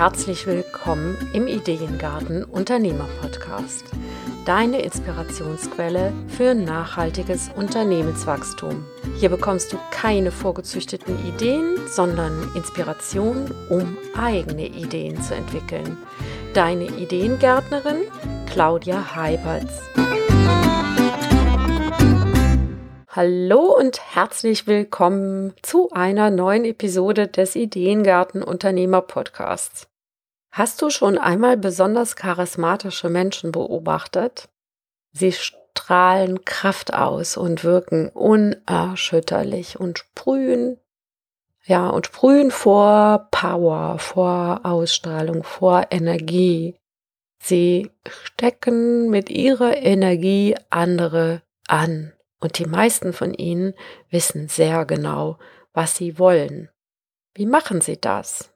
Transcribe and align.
herzlich 0.00 0.46
willkommen 0.46 1.14
im 1.34 1.46
Ideengarten 1.46 2.42
Unternehmer 2.42 3.06
Podcast. 3.20 3.84
Deine 4.46 4.80
Inspirationsquelle 4.80 6.14
für 6.26 6.54
nachhaltiges 6.54 7.50
Unternehmenswachstum. 7.54 8.86
Hier 9.18 9.28
bekommst 9.28 9.74
du 9.74 9.78
keine 9.90 10.30
vorgezüchteten 10.30 11.18
Ideen, 11.28 11.76
sondern 11.86 12.50
Inspiration, 12.54 13.54
um 13.68 13.98
eigene 14.18 14.68
Ideen 14.68 15.20
zu 15.20 15.34
entwickeln. 15.34 15.98
Deine 16.54 16.86
Ideengärtnerin 16.86 18.04
Claudia 18.50 19.14
Heiberts. 19.14 19.82
Hallo 23.10 23.76
und 23.78 24.00
herzlich 24.14 24.66
willkommen 24.66 25.52
zu 25.60 25.90
einer 25.90 26.30
neuen 26.30 26.64
Episode 26.64 27.26
des 27.26 27.54
Ideengarten 27.54 28.42
Unternehmer 28.42 29.02
Podcasts. 29.02 29.89
Hast 30.52 30.82
du 30.82 30.90
schon 30.90 31.16
einmal 31.16 31.56
besonders 31.56 32.16
charismatische 32.16 33.08
Menschen 33.08 33.52
beobachtet? 33.52 34.48
Sie 35.12 35.32
strahlen 35.32 36.44
Kraft 36.44 36.92
aus 36.92 37.36
und 37.36 37.62
wirken 37.62 38.08
unerschütterlich 38.08 39.78
und 39.78 39.98
sprühen, 39.98 40.78
ja, 41.64 41.88
und 41.88 42.06
sprühen 42.06 42.50
vor 42.50 43.28
Power, 43.30 43.98
vor 43.98 44.60
Ausstrahlung, 44.64 45.44
vor 45.44 45.86
Energie. 45.90 46.74
Sie 47.42 47.90
stecken 48.08 49.08
mit 49.08 49.30
ihrer 49.30 49.76
Energie 49.76 50.56
andere 50.68 51.42
an. 51.68 52.12
Und 52.40 52.58
die 52.58 52.66
meisten 52.66 53.12
von 53.12 53.34
ihnen 53.34 53.74
wissen 54.10 54.48
sehr 54.48 54.84
genau, 54.86 55.38
was 55.72 55.96
sie 55.96 56.18
wollen. 56.18 56.70
Wie 57.34 57.46
machen 57.46 57.80
sie 57.82 58.00
das? 58.00 58.50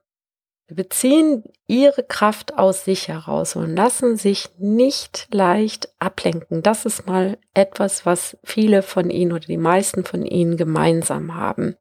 Beziehen 0.66 1.44
ihre 1.66 2.02
Kraft 2.02 2.56
aus 2.56 2.84
sich 2.84 3.08
heraus 3.08 3.54
und 3.54 3.76
lassen 3.76 4.16
sich 4.16 4.48
nicht 4.58 5.28
leicht 5.32 5.88
ablenken. 5.98 6.62
Das 6.62 6.86
ist 6.86 7.06
mal 7.06 7.38
etwas, 7.52 8.06
was 8.06 8.38
viele 8.42 8.82
von 8.82 9.10
ihnen 9.10 9.32
oder 9.32 9.46
die 9.46 9.58
meisten 9.58 10.04
von 10.04 10.24
ihnen 10.24 10.56
gemeinsam 10.56 11.34
haben. 11.34 11.76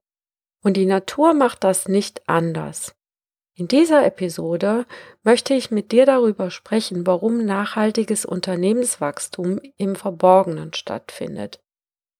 Und 0.64 0.76
die 0.76 0.86
Natur 0.86 1.34
macht 1.34 1.64
das 1.64 1.88
nicht 1.88 2.28
anders. 2.28 2.94
In 3.56 3.68
dieser 3.68 4.06
Episode 4.06 4.86
möchte 5.24 5.54
ich 5.54 5.72
mit 5.72 5.92
dir 5.92 6.06
darüber 6.06 6.50
sprechen, 6.50 7.06
warum 7.06 7.46
nachhaltiges 7.46 8.26
Unternehmenswachstum 8.26 9.60
im 9.78 9.96
Verborgenen 9.96 10.74
stattfindet 10.74 11.64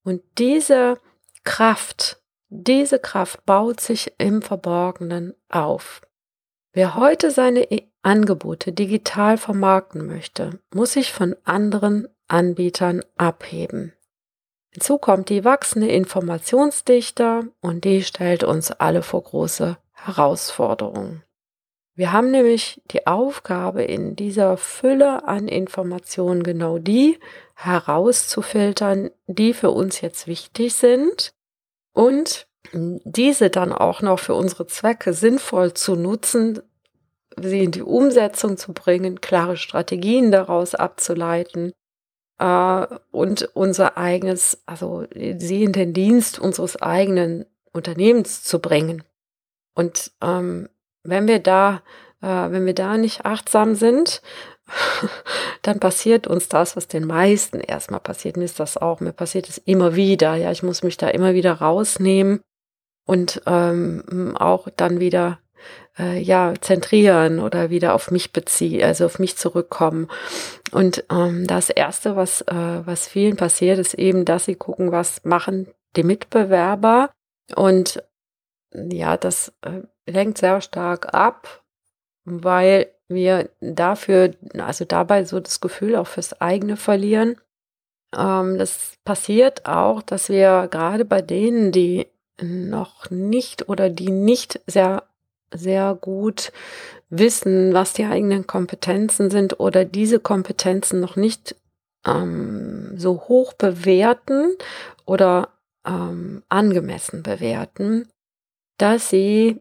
und 0.04 0.22
diese 0.38 1.00
Kraft, 1.42 2.22
diese 2.48 2.98
Kraft 2.98 3.44
baut 3.46 3.80
sich 3.80 4.12
im 4.18 4.42
Verborgenen 4.42 5.34
auf. 5.48 6.02
Wer 6.76 6.96
heute 6.96 7.30
seine 7.30 7.68
Angebote 8.02 8.72
digital 8.72 9.38
vermarkten 9.38 10.08
möchte, 10.08 10.58
muss 10.74 10.94
sich 10.94 11.12
von 11.12 11.36
anderen 11.44 12.08
Anbietern 12.26 13.04
abheben. 13.16 13.92
Hinzu 14.70 14.98
kommt 14.98 15.28
die 15.28 15.44
wachsende 15.44 15.86
Informationsdichte 15.86 17.52
und 17.60 17.84
die 17.84 18.02
stellt 18.02 18.42
uns 18.42 18.72
alle 18.72 19.02
vor 19.02 19.22
große 19.22 19.78
Herausforderungen. 19.92 21.22
Wir 21.94 22.10
haben 22.10 22.32
nämlich 22.32 22.82
die 22.90 23.06
Aufgabe, 23.06 23.84
in 23.84 24.16
dieser 24.16 24.56
Fülle 24.56 25.28
an 25.28 25.46
Informationen 25.46 26.42
genau 26.42 26.78
die 26.78 27.20
herauszufiltern, 27.54 29.12
die 29.28 29.54
für 29.54 29.70
uns 29.70 30.00
jetzt 30.00 30.26
wichtig 30.26 30.74
sind 30.74 31.34
und 31.92 32.48
diese 33.04 33.50
dann 33.50 33.72
auch 33.72 34.02
noch 34.02 34.18
für 34.18 34.34
unsere 34.34 34.66
Zwecke 34.66 35.12
sinnvoll 35.12 35.74
zu 35.74 35.96
nutzen, 35.96 36.60
sie 37.40 37.64
in 37.64 37.70
die 37.70 37.82
Umsetzung 37.82 38.56
zu 38.56 38.72
bringen, 38.72 39.20
klare 39.20 39.56
Strategien 39.56 40.30
daraus 40.30 40.74
abzuleiten 40.74 41.72
äh, 42.38 42.86
und 43.10 43.50
unser 43.54 43.96
eigenes, 43.96 44.62
also 44.66 45.04
sie 45.14 45.64
in 45.64 45.72
den 45.72 45.92
Dienst 45.92 46.38
unseres 46.38 46.80
eigenen 46.80 47.46
Unternehmens 47.72 48.42
zu 48.44 48.60
bringen. 48.60 49.02
Und 49.74 50.12
ähm, 50.22 50.68
wenn 51.02 51.26
wir 51.26 51.40
da, 51.40 51.82
äh, 52.22 52.26
wenn 52.26 52.66
wir 52.66 52.74
da 52.74 52.96
nicht 52.96 53.24
achtsam 53.24 53.74
sind, 53.74 54.22
dann 55.62 55.80
passiert 55.80 56.26
uns 56.26 56.48
das, 56.48 56.76
was 56.76 56.88
den 56.88 57.04
meisten 57.04 57.60
erstmal 57.60 58.00
passiert. 58.00 58.36
Mir 58.36 58.44
ist 58.44 58.60
das 58.60 58.76
auch. 58.76 59.00
Mir 59.00 59.12
passiert 59.12 59.48
es 59.48 59.58
immer 59.58 59.96
wieder. 59.96 60.36
Ja, 60.36 60.52
ich 60.52 60.62
muss 60.62 60.82
mich 60.82 60.96
da 60.96 61.08
immer 61.08 61.34
wieder 61.34 61.54
rausnehmen 61.54 62.40
und 63.04 63.42
ähm, 63.46 64.36
auch 64.38 64.68
dann 64.76 65.00
wieder 65.00 65.38
äh, 65.98 66.20
ja 66.20 66.54
zentrieren 66.60 67.38
oder 67.38 67.70
wieder 67.70 67.94
auf 67.94 68.10
mich 68.10 68.32
beziehen, 68.32 68.82
also 68.82 69.06
auf 69.06 69.18
mich 69.18 69.36
zurückkommen. 69.36 70.08
Und 70.72 71.04
ähm, 71.10 71.46
das 71.46 71.70
erste, 71.70 72.16
was 72.16 72.42
äh, 72.42 72.80
was 72.84 73.06
vielen 73.06 73.36
passiert, 73.36 73.78
ist 73.78 73.94
eben, 73.94 74.24
dass 74.24 74.46
sie 74.46 74.56
gucken, 74.56 74.92
was 74.92 75.24
machen 75.24 75.68
die 75.96 76.02
Mitbewerber 76.02 77.10
und 77.54 78.02
ja, 78.74 79.16
das 79.16 79.52
äh, 79.62 79.82
lenkt 80.06 80.38
sehr 80.38 80.60
stark 80.60 81.14
ab, 81.14 81.62
weil 82.24 82.88
wir 83.08 83.50
dafür, 83.60 84.32
also 84.58 84.84
dabei 84.84 85.24
so 85.24 85.40
das 85.40 85.60
Gefühl 85.60 85.96
auch 85.96 86.06
fürs 86.06 86.40
eigene 86.40 86.76
verlieren. 86.76 87.36
Ähm, 88.16 88.58
das 88.58 88.94
passiert 89.04 89.66
auch, 89.66 90.02
dass 90.02 90.28
wir 90.28 90.68
gerade 90.70 91.04
bei 91.04 91.22
denen, 91.22 91.70
die 91.70 92.08
noch 92.40 93.10
nicht 93.10 93.68
oder 93.68 93.90
die 93.90 94.10
nicht 94.10 94.60
sehr, 94.66 95.04
sehr 95.52 95.96
gut 96.00 96.52
wissen, 97.10 97.72
was 97.72 97.92
die 97.92 98.04
eigenen 98.04 98.46
Kompetenzen 98.46 99.30
sind 99.30 99.60
oder 99.60 99.84
diese 99.84 100.18
Kompetenzen 100.18 101.00
noch 101.00 101.16
nicht 101.16 101.56
ähm, 102.06 102.94
so 102.96 103.24
hoch 103.28 103.52
bewerten 103.52 104.56
oder 105.04 105.50
ähm, 105.86 106.42
angemessen 106.48 107.22
bewerten, 107.22 108.08
dass 108.78 109.10
sie 109.10 109.60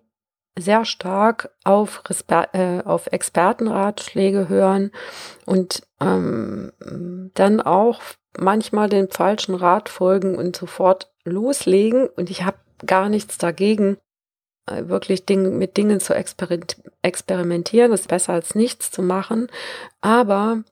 sehr 0.58 0.86
stark 0.86 1.50
auf, 1.64 2.04
Respe 2.10 2.48
äh, 2.54 2.82
auf 2.84 3.08
Expertenratschläge 3.08 4.50
hören 4.50 4.92
und 5.46 5.84
ähm, 6.00 6.72
dann 7.34 7.60
auch 7.60 8.02
manchmal 8.38 8.90
den 8.90 9.10
falschen 9.10 9.56
Rat 9.56 9.90
folgen 9.90 10.36
und 10.36 10.56
sofort 10.56 11.12
loslegen. 11.24 12.08
Und 12.08 12.30
ich 12.30 12.44
habe 12.44 12.58
gar 12.86 13.10
nichts 13.10 13.38
dagegen, 13.38 13.98
äh, 14.66 14.88
wirklich 14.88 15.26
Ding, 15.26 15.58
mit 15.58 15.78
Dingen 15.78 16.00
zu 16.00 16.14
experimentieren. 16.14 17.92
Ist 17.92 18.08
besser 18.08 18.34
als 18.34 18.56
nichts 18.56 18.92
zu 18.92 19.02
machen. 19.02 19.48
Aber 20.02 20.64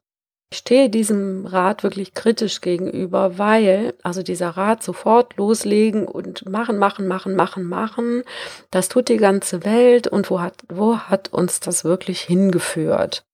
ich 0.52 0.58
stehe 0.58 0.90
diesem 0.90 1.46
Rat 1.46 1.82
wirklich 1.84 2.14
kritisch 2.14 2.60
gegenüber, 2.60 3.38
weil, 3.38 3.94
also 4.04 4.22
dieser 4.22 4.50
Rat 4.50 4.84
sofort 4.84 5.38
loslegen 5.38 6.06
und 6.06 6.48
machen, 6.50 6.78
machen, 6.78 7.08
machen, 7.08 7.36
machen, 7.36 7.64
machen, 7.64 8.24
das 8.70 8.90
tut 8.90 9.08
die 9.08 9.18
ganze 9.18 9.64
Welt 9.64 10.08
und 10.08 10.30
wo 10.30 10.42
hat, 10.42 10.64
wo 10.68 10.98
hat 10.98 11.32
uns 11.32 11.62
das 11.62 11.86
wirklich 11.86 12.20
hingeführt? 12.20 13.26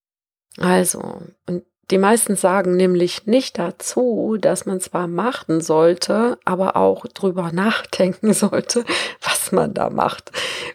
Also, 0.60 1.22
und 1.48 1.64
die 1.90 1.98
meisten 1.98 2.36
sagen 2.36 2.76
nämlich 2.76 3.28
nicht 3.28 3.58
dazu, 3.58 4.38
dass 4.40 4.66
man 4.66 4.82
zwar 4.82 5.08
machen 5.08 5.62
sollte, 5.62 6.38
aber 6.44 6.76
auch 6.76 7.06
drüber 7.08 7.52
nachdenken 7.54 8.34
sollte, 8.34 8.84
was 9.22 9.52
man 9.52 9.74
da 9.74 9.90
macht. 9.90 10.32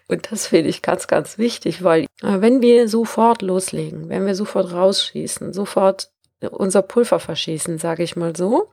Und 0.08 0.32
das 0.32 0.46
finde 0.46 0.70
ich 0.70 0.82
ganz, 0.82 1.06
ganz 1.06 1.38
wichtig, 1.38 1.84
weil 1.84 2.02
äh, 2.22 2.40
wenn 2.40 2.62
wir 2.62 2.88
sofort 2.88 3.42
loslegen, 3.42 4.08
wenn 4.08 4.26
wir 4.26 4.34
sofort 4.34 4.72
rausschießen, 4.72 5.52
sofort 5.52 6.10
unser 6.50 6.82
Pulver 6.82 7.20
verschießen, 7.20 7.78
sage 7.78 8.02
ich 8.02 8.16
mal 8.16 8.34
so. 8.34 8.70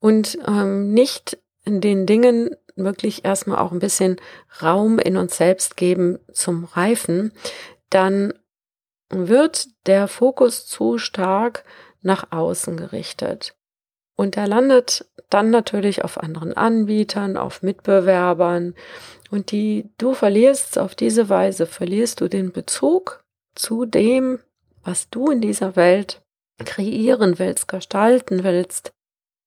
Und 0.00 0.38
ähm, 0.46 0.92
nicht 0.92 1.38
den 1.66 2.06
Dingen 2.06 2.50
wirklich 2.74 3.24
erstmal 3.24 3.58
auch 3.58 3.72
ein 3.72 3.78
bisschen 3.78 4.16
Raum 4.62 4.98
in 4.98 5.16
uns 5.16 5.36
selbst 5.36 5.76
geben 5.76 6.18
zum 6.32 6.64
Reifen, 6.64 7.32
dann 7.90 8.34
wird 9.10 9.68
der 9.86 10.08
Fokus 10.08 10.66
zu 10.66 10.98
stark 10.98 11.64
nach 12.02 12.32
außen 12.32 12.76
gerichtet. 12.76 13.54
Und 14.16 14.36
er 14.36 14.46
landet 14.46 15.06
dann 15.28 15.50
natürlich 15.50 16.02
auf 16.02 16.18
anderen 16.18 16.54
Anbietern, 16.54 17.36
auf 17.36 17.62
Mitbewerbern. 17.62 18.74
Und 19.30 19.50
die, 19.50 19.90
du 19.98 20.14
verlierst 20.14 20.78
auf 20.78 20.94
diese 20.94 21.28
Weise, 21.28 21.66
verlierst 21.66 22.20
du 22.20 22.28
den 22.28 22.52
Bezug 22.52 23.22
zu 23.54 23.84
dem, 23.84 24.38
was 24.82 25.10
du 25.10 25.30
in 25.30 25.40
dieser 25.40 25.76
Welt 25.76 26.22
kreieren 26.64 27.38
willst, 27.38 27.68
gestalten 27.68 28.44
willst 28.44 28.92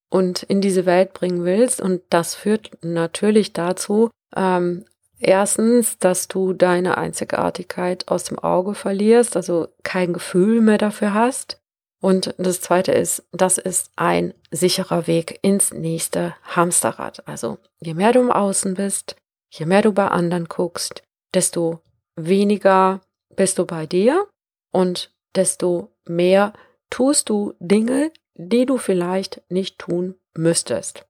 und 0.09 0.43
in 0.43 0.61
diese 0.61 0.85
Welt 0.85 1.13
bringen 1.13 1.45
willst. 1.45 1.81
Und 1.81 2.01
das 2.09 2.35
führt 2.35 2.71
natürlich 2.83 3.53
dazu, 3.53 4.11
ähm, 4.35 4.85
erstens, 5.19 5.97
dass 5.99 6.27
du 6.27 6.53
deine 6.53 6.97
Einzigartigkeit 6.97 8.07
aus 8.07 8.25
dem 8.25 8.39
Auge 8.39 8.73
verlierst, 8.73 9.35
also 9.35 9.67
kein 9.83 10.13
Gefühl 10.13 10.61
mehr 10.61 10.77
dafür 10.77 11.13
hast. 11.13 11.61
Und 12.01 12.33
das 12.37 12.61
zweite 12.61 12.93
ist, 12.93 13.27
das 13.31 13.57
ist 13.57 13.91
ein 13.97 14.33
sicherer 14.51 15.05
Weg 15.07 15.39
ins 15.41 15.73
nächste 15.73 16.35
Hamsterrad. 16.43 17.27
Also 17.27 17.57
je 17.79 17.93
mehr 17.93 18.13
du 18.13 18.21
im 18.21 18.31
Außen 18.31 18.73
bist, 18.75 19.17
je 19.49 19.65
mehr 19.65 19.81
du 19.81 19.91
bei 19.91 20.07
anderen 20.07 20.45
guckst, 20.45 21.03
desto 21.33 21.81
weniger 22.15 23.01
bist 23.35 23.59
du 23.59 23.65
bei 23.65 23.85
dir 23.85 24.27
und 24.71 25.13
desto 25.35 25.91
mehr 26.05 26.53
tust 26.89 27.29
du 27.29 27.53
Dinge, 27.59 28.11
die 28.35 28.65
du 28.65 28.77
vielleicht 28.77 29.41
nicht 29.49 29.77
tun 29.79 30.15
müsstest. 30.33 31.05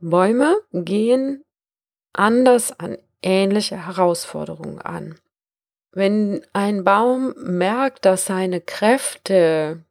Bäume 0.00 0.56
gehen 0.72 1.44
anders 2.12 2.78
an 2.78 2.98
ähnliche 3.26 3.86
Herausforderungen 3.86 4.80
an. 4.80 5.16
Wenn 5.92 6.46
ein 6.52 6.84
Baum 6.84 7.34
merkt, 7.38 8.04
dass 8.04 8.26
seine 8.26 8.60
Kräfte 8.60 9.82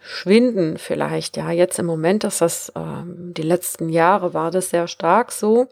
schwinden, 0.00 0.78
vielleicht, 0.78 1.36
ja, 1.36 1.50
jetzt 1.50 1.78
im 1.78 1.86
Moment 1.86 2.24
ist 2.24 2.40
das, 2.40 2.72
ähm, 2.74 3.34
die 3.34 3.42
letzten 3.42 3.88
Jahre 3.90 4.32
war 4.32 4.50
das 4.50 4.70
sehr 4.70 4.88
stark 4.88 5.30
so, 5.30 5.68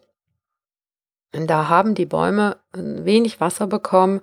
da 1.32 1.68
haben 1.70 1.94
die 1.94 2.04
Bäume 2.04 2.58
wenig 2.74 3.40
Wasser 3.40 3.66
bekommen 3.66 4.20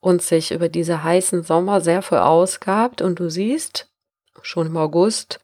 und 0.00 0.20
sich 0.20 0.50
über 0.50 0.68
diese 0.68 1.02
heißen 1.02 1.42
Sommer 1.42 1.80
sehr 1.80 2.02
verausgabt. 2.02 3.00
Und 3.00 3.18
du 3.18 3.30
siehst 3.30 3.88
schon 4.42 4.66
im 4.66 4.76
August 4.76 5.40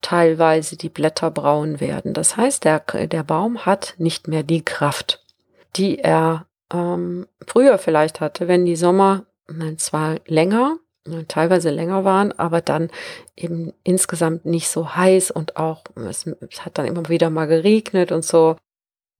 teilweise 0.00 0.76
die 0.76 0.88
Blätter 0.88 1.30
braun 1.30 1.78
werden. 1.80 2.14
Das 2.14 2.38
heißt, 2.38 2.64
der, 2.64 2.80
der 2.80 3.22
Baum 3.22 3.66
hat 3.66 3.94
nicht 3.98 4.28
mehr 4.28 4.42
die 4.42 4.64
Kraft, 4.64 5.25
die 5.76 5.98
er 5.98 6.46
ähm, 6.72 7.26
früher 7.46 7.78
vielleicht 7.78 8.20
hatte, 8.20 8.48
wenn 8.48 8.64
die 8.64 8.76
Sommer 8.76 9.26
zwar 9.76 10.16
länger, 10.26 10.78
teilweise 11.28 11.70
länger 11.70 12.04
waren, 12.04 12.32
aber 12.32 12.60
dann 12.60 12.90
eben 13.36 13.72
insgesamt 13.84 14.44
nicht 14.44 14.68
so 14.68 14.96
heiß 14.96 15.30
und 15.30 15.56
auch 15.56 15.84
es, 15.94 16.26
es 16.26 16.64
hat 16.64 16.78
dann 16.78 16.86
immer 16.86 17.08
wieder 17.08 17.30
mal 17.30 17.46
geregnet 17.46 18.10
und 18.10 18.24
so. 18.24 18.56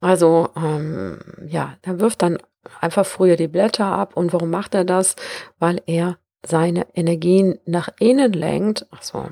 Also 0.01 0.49
ähm, 0.57 1.21
ja, 1.47 1.77
er 1.83 2.01
wirft 2.01 2.23
dann 2.23 2.39
einfach 2.81 3.07
früher 3.07 3.37
die 3.37 3.49
Blätter 3.49 3.87
ab. 3.87 4.17
Und 4.17 4.33
warum 4.33 4.51
macht 4.51 4.75
er 4.75 4.85
das? 4.85 5.17
Weil 5.59 5.81
er 5.87 6.19
seine 6.45 6.87
Energien 6.95 7.59
nach 7.65 7.89
innen 7.99 8.33
lenkt, 8.33 8.87
also 8.91 9.29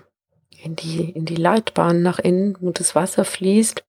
in 0.62 0.76
die, 0.76 1.11
in 1.11 1.25
die 1.25 1.37
Leitbahn 1.37 2.03
nach 2.03 2.19
innen, 2.19 2.56
wo 2.61 2.71
das 2.71 2.94
Wasser 2.94 3.25
fließt. 3.25 3.85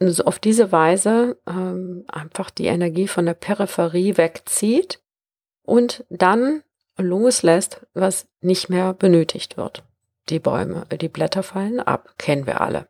So 0.00 0.24
auf 0.24 0.38
diese 0.38 0.70
Weise 0.70 1.38
ähm, 1.46 2.04
einfach 2.06 2.50
die 2.50 2.66
Energie 2.66 3.08
von 3.08 3.26
der 3.26 3.34
Peripherie 3.34 4.16
wegzieht 4.16 5.00
und 5.62 6.04
dann 6.08 6.62
loslässt, 6.96 7.86
was 7.94 8.26
nicht 8.40 8.68
mehr 8.68 8.94
benötigt 8.94 9.56
wird. 9.56 9.82
Die 10.28 10.38
Bäume, 10.38 10.86
die 11.00 11.08
Blätter 11.08 11.42
fallen 11.42 11.80
ab, 11.80 12.14
kennen 12.18 12.46
wir 12.46 12.60
alle. 12.60 12.88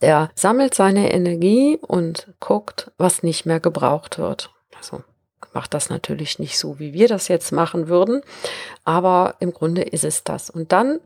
Der 0.00 0.30
sammelt 0.34 0.74
seine 0.74 1.12
Energie 1.12 1.78
und 1.80 2.32
guckt, 2.40 2.90
was 2.96 3.22
nicht 3.22 3.44
mehr 3.44 3.60
gebraucht 3.60 4.18
wird. 4.18 4.50
Also 4.76 5.04
macht 5.52 5.74
das 5.74 5.90
natürlich 5.90 6.38
nicht 6.38 6.58
so, 6.58 6.78
wie 6.78 6.92
wir 6.92 7.08
das 7.08 7.28
jetzt 7.28 7.52
machen 7.52 7.88
würden, 7.88 8.22
aber 8.84 9.36
im 9.40 9.52
Grunde 9.52 9.82
ist 9.82 10.04
es 10.04 10.24
das. 10.24 10.48
Und 10.48 10.72
dann 10.72 11.00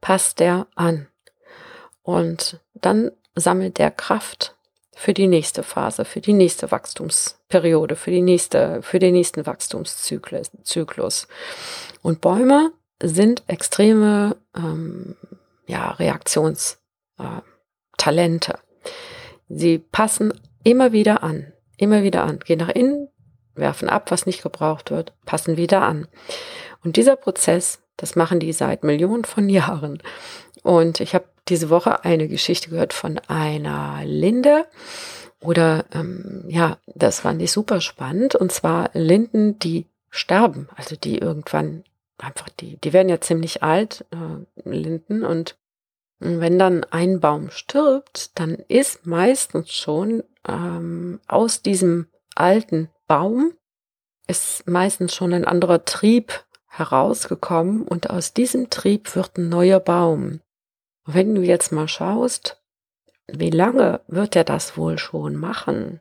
passt 0.00 0.40
er 0.40 0.66
an 0.74 1.08
und 2.02 2.60
dann 2.74 3.12
sammelt 3.34 3.78
er 3.80 3.90
Kraft 3.90 4.56
für 4.94 5.14
die 5.14 5.26
nächste 5.26 5.62
Phase, 5.62 6.04
für 6.04 6.20
die 6.20 6.32
nächste 6.32 6.70
Wachstumsperiode, 6.70 7.96
für 7.96 8.10
die 8.10 8.20
nächste, 8.20 8.82
für 8.82 8.98
den 8.98 9.14
nächsten 9.14 9.46
Wachstumszyklus. 9.46 11.28
Und 12.02 12.20
Bäume 12.20 12.72
sind 13.02 13.42
extreme 13.46 14.36
ähm, 14.54 15.16
ja, 15.66 15.92
Reaktions 15.92 16.78
äh. 17.96 18.54
Sie 19.48 19.78
passen 19.78 20.32
immer 20.64 20.92
wieder 20.92 21.22
an, 21.22 21.52
immer 21.76 22.02
wieder 22.02 22.24
an, 22.24 22.40
gehen 22.40 22.58
nach 22.58 22.68
innen, 22.68 23.08
werfen 23.54 23.88
ab, 23.88 24.10
was 24.10 24.26
nicht 24.26 24.42
gebraucht 24.42 24.90
wird, 24.90 25.12
passen 25.24 25.56
wieder 25.56 25.82
an. 25.82 26.08
Und 26.84 26.96
dieser 26.96 27.16
Prozess, 27.16 27.80
das 27.96 28.16
machen 28.16 28.40
die 28.40 28.52
seit 28.52 28.82
Millionen 28.82 29.24
von 29.24 29.48
Jahren. 29.48 30.02
Und 30.62 31.00
ich 31.00 31.14
habe 31.14 31.26
diese 31.52 31.68
Woche 31.68 32.02
eine 32.04 32.28
Geschichte 32.28 32.70
gehört 32.70 32.94
von 32.94 33.18
einer 33.28 34.00
Linde. 34.04 34.66
Oder 35.40 35.84
ähm, 35.92 36.44
ja, 36.48 36.78
das 36.86 37.20
fand 37.20 37.42
ich 37.42 37.52
super 37.52 37.82
spannend. 37.82 38.34
Und 38.34 38.52
zwar 38.52 38.90
Linden, 38.94 39.58
die 39.58 39.86
sterben, 40.08 40.68
also 40.76 40.96
die 40.96 41.18
irgendwann 41.18 41.84
einfach, 42.16 42.48
die, 42.48 42.78
die 42.78 42.92
werden 42.94 43.10
ja 43.10 43.20
ziemlich 43.20 43.62
alt, 43.62 44.06
äh, 44.12 44.68
Linden, 44.68 45.24
und 45.24 45.58
wenn 46.20 46.58
dann 46.58 46.84
ein 46.84 47.20
Baum 47.20 47.50
stirbt, 47.50 48.38
dann 48.38 48.54
ist 48.54 49.06
meistens 49.06 49.72
schon 49.72 50.22
ähm, 50.48 51.20
aus 51.26 51.62
diesem 51.62 52.06
alten 52.34 52.88
Baum 53.08 53.52
ist 54.28 54.68
meistens 54.68 55.14
schon 55.14 55.34
ein 55.34 55.44
anderer 55.44 55.84
Trieb 55.84 56.44
herausgekommen 56.68 57.82
und 57.82 58.08
aus 58.08 58.32
diesem 58.32 58.70
Trieb 58.70 59.14
wird 59.16 59.36
ein 59.36 59.48
neuer 59.48 59.80
Baum. 59.80 60.40
Wenn 61.04 61.34
du 61.34 61.42
jetzt 61.42 61.72
mal 61.72 61.88
schaust, 61.88 62.62
wie 63.26 63.50
lange 63.50 64.00
wird 64.08 64.36
er 64.36 64.44
das 64.44 64.76
wohl 64.76 64.98
schon 64.98 65.36
machen? 65.36 66.00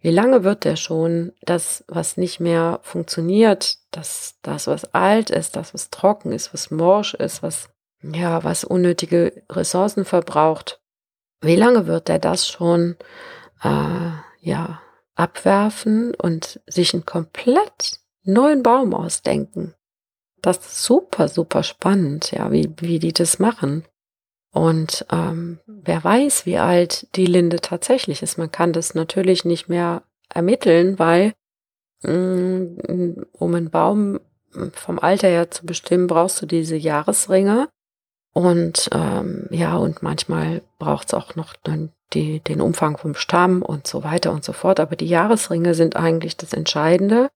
Wie 0.00 0.10
lange 0.10 0.42
wird 0.42 0.66
er 0.66 0.76
schon 0.76 1.32
das, 1.42 1.84
was 1.86 2.16
nicht 2.16 2.40
mehr 2.40 2.80
funktioniert, 2.82 3.78
das, 3.90 4.38
das, 4.42 4.66
was 4.66 4.94
alt 4.94 5.30
ist, 5.30 5.54
das, 5.56 5.74
was 5.74 5.90
trocken 5.90 6.32
ist, 6.32 6.52
was 6.52 6.70
morsch 6.70 7.14
ist, 7.14 7.42
was 7.42 7.68
ja, 8.02 8.42
was 8.42 8.64
unnötige 8.64 9.44
Ressourcen 9.48 10.04
verbraucht. 10.04 10.80
Wie 11.40 11.56
lange 11.56 11.86
wird 11.86 12.08
er 12.08 12.18
das 12.18 12.48
schon, 12.48 12.96
äh, 13.62 14.10
ja, 14.40 14.82
abwerfen 15.14 16.14
und 16.14 16.60
sich 16.66 16.94
einen 16.94 17.06
komplett 17.06 18.00
neuen 18.24 18.62
Baum 18.62 18.94
ausdenken? 18.94 19.74
Das 20.40 20.58
ist 20.58 20.82
super, 20.82 21.28
super 21.28 21.62
spannend, 21.62 22.32
ja, 22.32 22.50
wie, 22.50 22.72
wie 22.78 22.98
die 22.98 23.12
das 23.12 23.38
machen. 23.38 23.84
Und 24.52 25.06
ähm, 25.10 25.58
wer 25.66 26.04
weiß, 26.04 26.44
wie 26.44 26.58
alt 26.58 27.06
die 27.16 27.26
Linde 27.26 27.60
tatsächlich 27.60 28.22
ist. 28.22 28.36
Man 28.36 28.52
kann 28.52 28.72
das 28.72 28.94
natürlich 28.94 29.44
nicht 29.44 29.68
mehr 29.68 30.02
ermitteln, 30.28 30.98
weil 30.98 31.32
mh, 32.02 32.12
mm, 32.12 33.26
um 33.32 33.54
einen 33.54 33.70
Baum 33.70 34.20
vom 34.74 34.98
Alter 34.98 35.28
her 35.28 35.50
zu 35.50 35.64
bestimmen, 35.64 36.06
brauchst 36.06 36.40
du 36.42 36.46
diese 36.46 36.76
Jahresringe. 36.76 37.68
Und 38.34 38.88
ähm, 38.92 39.46
ja, 39.50 39.76
und 39.76 40.02
manchmal 40.02 40.62
braucht 40.78 41.08
es 41.08 41.14
auch 41.14 41.34
noch 41.36 41.54
dann 41.62 41.92
die, 42.12 42.40
den 42.40 42.60
Umfang 42.60 42.96
vom 42.96 43.14
Stamm 43.14 43.62
und 43.62 43.86
so 43.86 44.04
weiter 44.04 44.32
und 44.32 44.44
so 44.44 44.52
fort. 44.52 44.80
Aber 44.80 44.96
die 44.96 45.08
Jahresringe 45.08 45.74
sind 45.74 45.96
eigentlich 45.96 46.36
das 46.36 46.52
Entscheidende. 46.52 47.30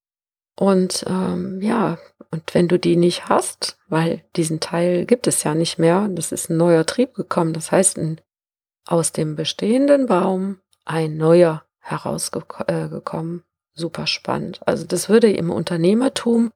Und 0.59 1.05
ähm, 1.07 1.61
ja, 1.61 1.97
und 2.37 2.53
wenn 2.53 2.67
du 2.67 2.77
die 2.77 2.97
nicht 2.97 3.29
hast, 3.29 3.79
weil 3.87 4.23
diesen 4.35 4.59
Teil 4.59 5.05
gibt 5.05 5.25
es 5.25 5.43
ja 5.43 5.55
nicht 5.55 5.79
mehr, 5.79 6.07
das 6.11 6.31
ist 6.31 6.51
ein 6.51 6.57
neuer 6.57 6.85
Trieb 6.85 7.15
gekommen. 7.15 7.53
Das 7.53 7.71
heißt, 7.71 7.97
ein, 7.97 8.21
aus 8.85 9.11
dem 9.11 9.35
bestehenden 9.35 10.05
Baum 10.05 10.59
ein 10.85 11.17
neuer 11.17 11.63
herausgekommen. 11.79 13.39
Äh, 13.39 13.41
Super 13.73 14.05
spannend. 14.05 14.59
Also 14.67 14.85
das 14.85 15.09
würde 15.09 15.31
im 15.31 15.51
Unternehmertum 15.51 16.51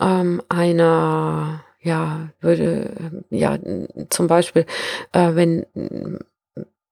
ähm, 0.00 0.40
einer 0.48 1.64
ja, 1.80 2.28
würde, 2.40 2.92
ähm, 3.00 3.24
ja, 3.30 3.58
zum 4.10 4.28
Beispiel, 4.28 4.66
äh, 5.12 5.34
wenn, 5.34 5.66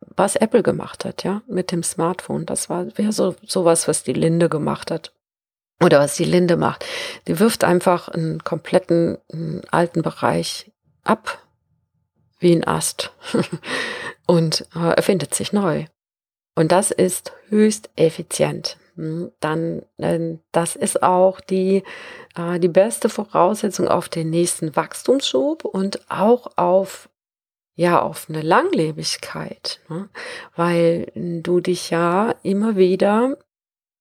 was 0.00 0.36
Apple 0.36 0.62
gemacht 0.62 1.04
hat, 1.04 1.22
ja, 1.22 1.42
mit 1.46 1.70
dem 1.70 1.82
Smartphone, 1.82 2.44
das 2.46 2.70
war, 2.70 2.86
wäre 2.98 3.12
so, 3.12 3.36
sowas, 3.44 3.86
was 3.86 4.02
die 4.02 4.12
Linde 4.12 4.48
gemacht 4.48 4.90
hat. 4.90 5.12
Oder 5.82 6.00
was 6.00 6.16
die 6.16 6.24
Linde 6.24 6.56
macht. 6.56 6.84
Die 7.26 7.38
wirft 7.38 7.62
einfach 7.62 8.08
einen 8.08 8.42
kompletten 8.42 9.18
einen 9.32 9.62
alten 9.70 10.02
Bereich 10.02 10.72
ab, 11.04 11.42
wie 12.38 12.52
ein 12.52 12.66
Ast, 12.66 13.12
und 14.26 14.66
äh, 14.74 14.94
erfindet 14.94 15.34
sich 15.34 15.52
neu. 15.52 15.84
Und 16.54 16.72
das 16.72 16.90
ist 16.90 17.32
höchst 17.48 17.90
effizient. 17.96 18.78
Hm, 18.96 19.30
dann 19.40 19.82
das 20.52 20.76
ist 20.76 21.02
auch 21.02 21.40
die, 21.40 21.82
äh, 22.34 22.58
die 22.58 22.68
beste 22.68 23.08
Voraussetzung 23.10 23.88
auf 23.88 24.08
den 24.08 24.30
nächsten 24.30 24.74
Wachstumsschub 24.74 25.64
und 25.64 26.00
auch 26.10 26.56
auf 26.56 27.10
ja 27.74 28.00
auf 28.00 28.30
eine 28.30 28.40
Langlebigkeit, 28.40 29.80
ne? 29.90 30.08
weil 30.56 31.12
du 31.14 31.60
dich 31.60 31.90
ja 31.90 32.34
immer 32.42 32.76
wieder 32.76 33.36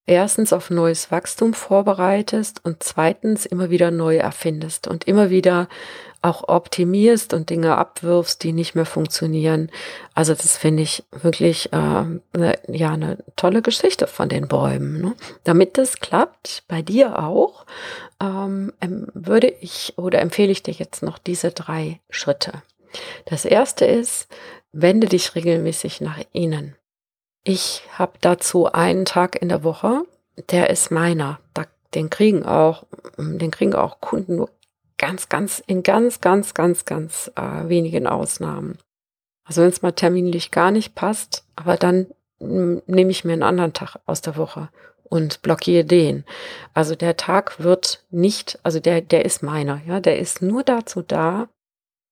erstens 0.08 0.54
auf 0.54 0.70
neues 0.70 1.12
Wachstum 1.12 1.54
vorbereitest 1.54 2.62
und 2.64 2.84
zweitens 2.84 3.46
immer 3.46 3.70
wieder 3.70 3.92
neu 3.92 4.18
erfindest 4.18 4.88
und 4.88 5.06
immer 5.06 5.30
wieder 5.30 5.68
auch 6.22 6.48
optimierst 6.48 7.34
und 7.34 7.52
Dinge 7.52 7.78
abwirfst, 7.78 8.44
die 8.44 8.52
nicht 8.52 8.74
mehr 8.74 8.86
funktionieren. 8.86 9.70
Also 10.16 10.34
das 10.34 10.58
finde 10.58 10.82
ich 10.82 11.04
wirklich 11.12 11.72
äh, 11.72 12.04
ne, 12.38 12.60
ja 12.68 12.94
eine 12.94 13.20
tolle 13.36 13.62
Geschichte 13.62 14.08
von 14.08 14.28
den 14.28 14.48
Bäumen. 14.48 15.02
Ne? 15.02 15.14
Damit 15.44 15.78
das 15.78 16.00
klappt, 16.00 16.64
bei 16.68 16.82
dir 16.82 17.20
auch, 17.20 17.66
ähm, 18.20 18.74
würde 19.14 19.48
ich 19.48 19.94
oder 19.98 20.20
empfehle 20.22 20.52
ich 20.52 20.64
dir 20.64 20.74
jetzt 20.74 21.04
noch 21.04 21.20
diese 21.20 21.52
drei 21.52 22.00
Schritte. 22.10 22.64
Das 23.26 23.46
erste 23.46 23.86
ist, 23.86 24.28
wende 24.72 25.08
dich 25.08 25.36
regelmäßig 25.36 26.02
nach 26.02 26.20
innen. 26.32 26.76
Ich 27.48 27.84
habe 27.94 28.14
dazu 28.22 28.72
einen 28.72 29.06
Tag 29.06 29.40
in 29.40 29.50
der 29.50 29.64
Woche, 29.64 30.02
der 30.50 30.72
ist 30.72 30.90
meiner. 30.90 31.40
Den 31.94 32.10
kriegen 32.10 32.44
auch, 32.44 32.86
den 33.18 33.52
kriegen 33.52 33.76
auch 33.76 34.02
Kunden 34.02 34.38
nur 34.38 34.50
ganz, 34.98 35.30
ganz, 35.30 35.64
in 35.66 35.84
ganz, 35.84 36.22
ganz, 36.22 36.56
ganz, 36.56 36.86
ganz 36.86 37.32
äh, 37.36 37.70
wenigen 37.70 38.08
Ausnahmen. 38.08 38.80
Also 39.44 39.62
wenn 39.62 39.70
es 39.70 39.84
mal 39.84 39.92
terminlich 39.92 40.50
gar 40.50 40.72
nicht 40.72 40.96
passt, 40.96 41.46
aber 41.56 41.78
dann 41.78 42.08
nehme 42.40 43.12
ich 43.12 43.24
mir 43.24 43.34
einen 43.34 43.44
anderen 43.44 43.74
Tag 43.74 43.98
aus 44.08 44.22
der 44.22 44.38
Woche 44.38 44.70
und 45.04 45.44
blockiere 45.44 45.86
den. 45.86 46.26
Also 46.74 46.96
der 46.96 47.16
Tag 47.16 47.60
wird 47.60 48.04
nicht, 48.10 48.60
also 48.64 48.80
der, 48.80 49.02
der 49.02 49.24
ist 49.24 49.44
meiner, 49.44 49.82
ja, 49.86 50.00
der 50.00 50.18
ist 50.18 50.42
nur 50.42 50.64
dazu 50.64 51.04
da, 51.04 51.48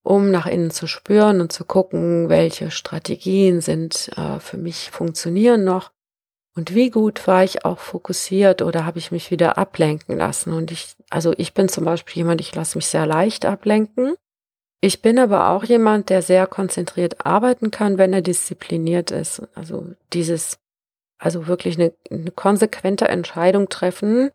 um 0.04 0.32
nach 0.32 0.46
innen 0.46 0.72
zu 0.72 0.88
spüren 0.88 1.42
und 1.42 1.52
zu 1.52 1.66
gucken, 1.66 2.30
welche 2.30 2.72
Strategien 2.72 3.62
sind 3.62 4.12
äh, 4.18 4.40
für 4.40 4.58
mich 4.58 4.92
funktionieren 4.92 5.64
noch 5.64 5.92
und 6.56 6.76
wie 6.76 6.92
gut 6.92 7.28
war 7.28 7.44
ich 7.44 7.66
auch 7.66 7.80
fokussiert 7.80 8.62
oder 8.62 8.86
habe 8.86 9.00
ich 9.00 9.12
mich 9.12 9.32
wieder 9.32 9.58
ablenken 9.58 10.18
lassen. 10.18 10.54
Und 10.54 10.72
ich, 10.72 10.96
also 11.10 11.34
ich 11.38 11.54
bin 11.54 11.68
zum 11.68 11.86
Beispiel 11.86 12.18
jemand, 12.18 12.42
ich 12.42 12.54
lasse 12.54 12.78
mich 12.78 12.88
sehr 12.88 13.08
leicht 13.08 13.46
ablenken. 13.46 14.16
Ich 14.80 15.02
bin 15.02 15.18
aber 15.18 15.50
auch 15.50 15.64
jemand, 15.64 16.10
der 16.10 16.22
sehr 16.22 16.46
konzentriert 16.46 17.26
arbeiten 17.26 17.72
kann, 17.72 17.98
wenn 17.98 18.14
er 18.14 18.22
diszipliniert 18.22 19.10
ist. 19.10 19.42
Also 19.56 19.94
dieses, 20.12 20.60
also 21.18 21.48
wirklich 21.48 21.80
eine, 21.80 21.94
eine 22.12 22.32
konsequente 22.32 23.08
Entscheidung 23.08 23.70
treffen 23.70 24.30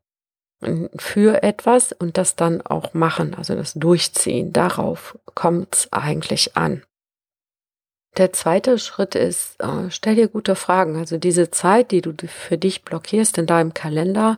für 0.97 1.43
etwas 1.43 1.93
und 1.93 2.19
das 2.19 2.35
dann 2.35 2.63
auch 2.63 2.93
machen, 2.95 3.35
also 3.35 3.55
das 3.55 3.75
Durchziehen. 3.75 4.53
Darauf 4.53 5.19
kommt 5.35 5.75
es 5.75 5.93
eigentlich 5.93 6.57
an. 6.57 6.83
Der 8.17 8.33
zweite 8.33 8.79
Schritt 8.79 9.15
ist, 9.15 9.61
äh, 9.61 9.91
stell 9.91 10.17
dir 10.17 10.29
gute 10.29 10.57
Fragen. 10.57 10.97
Also 10.97 11.19
diese 11.19 11.51
Zeit, 11.51 11.93
die 11.93 12.01
du 12.01 12.13
für 12.27 12.59
dich 12.59 12.83
blockierst 12.83 13.39
in 13.39 13.47
deinem 13.47 13.75
Kalender, 13.75 14.37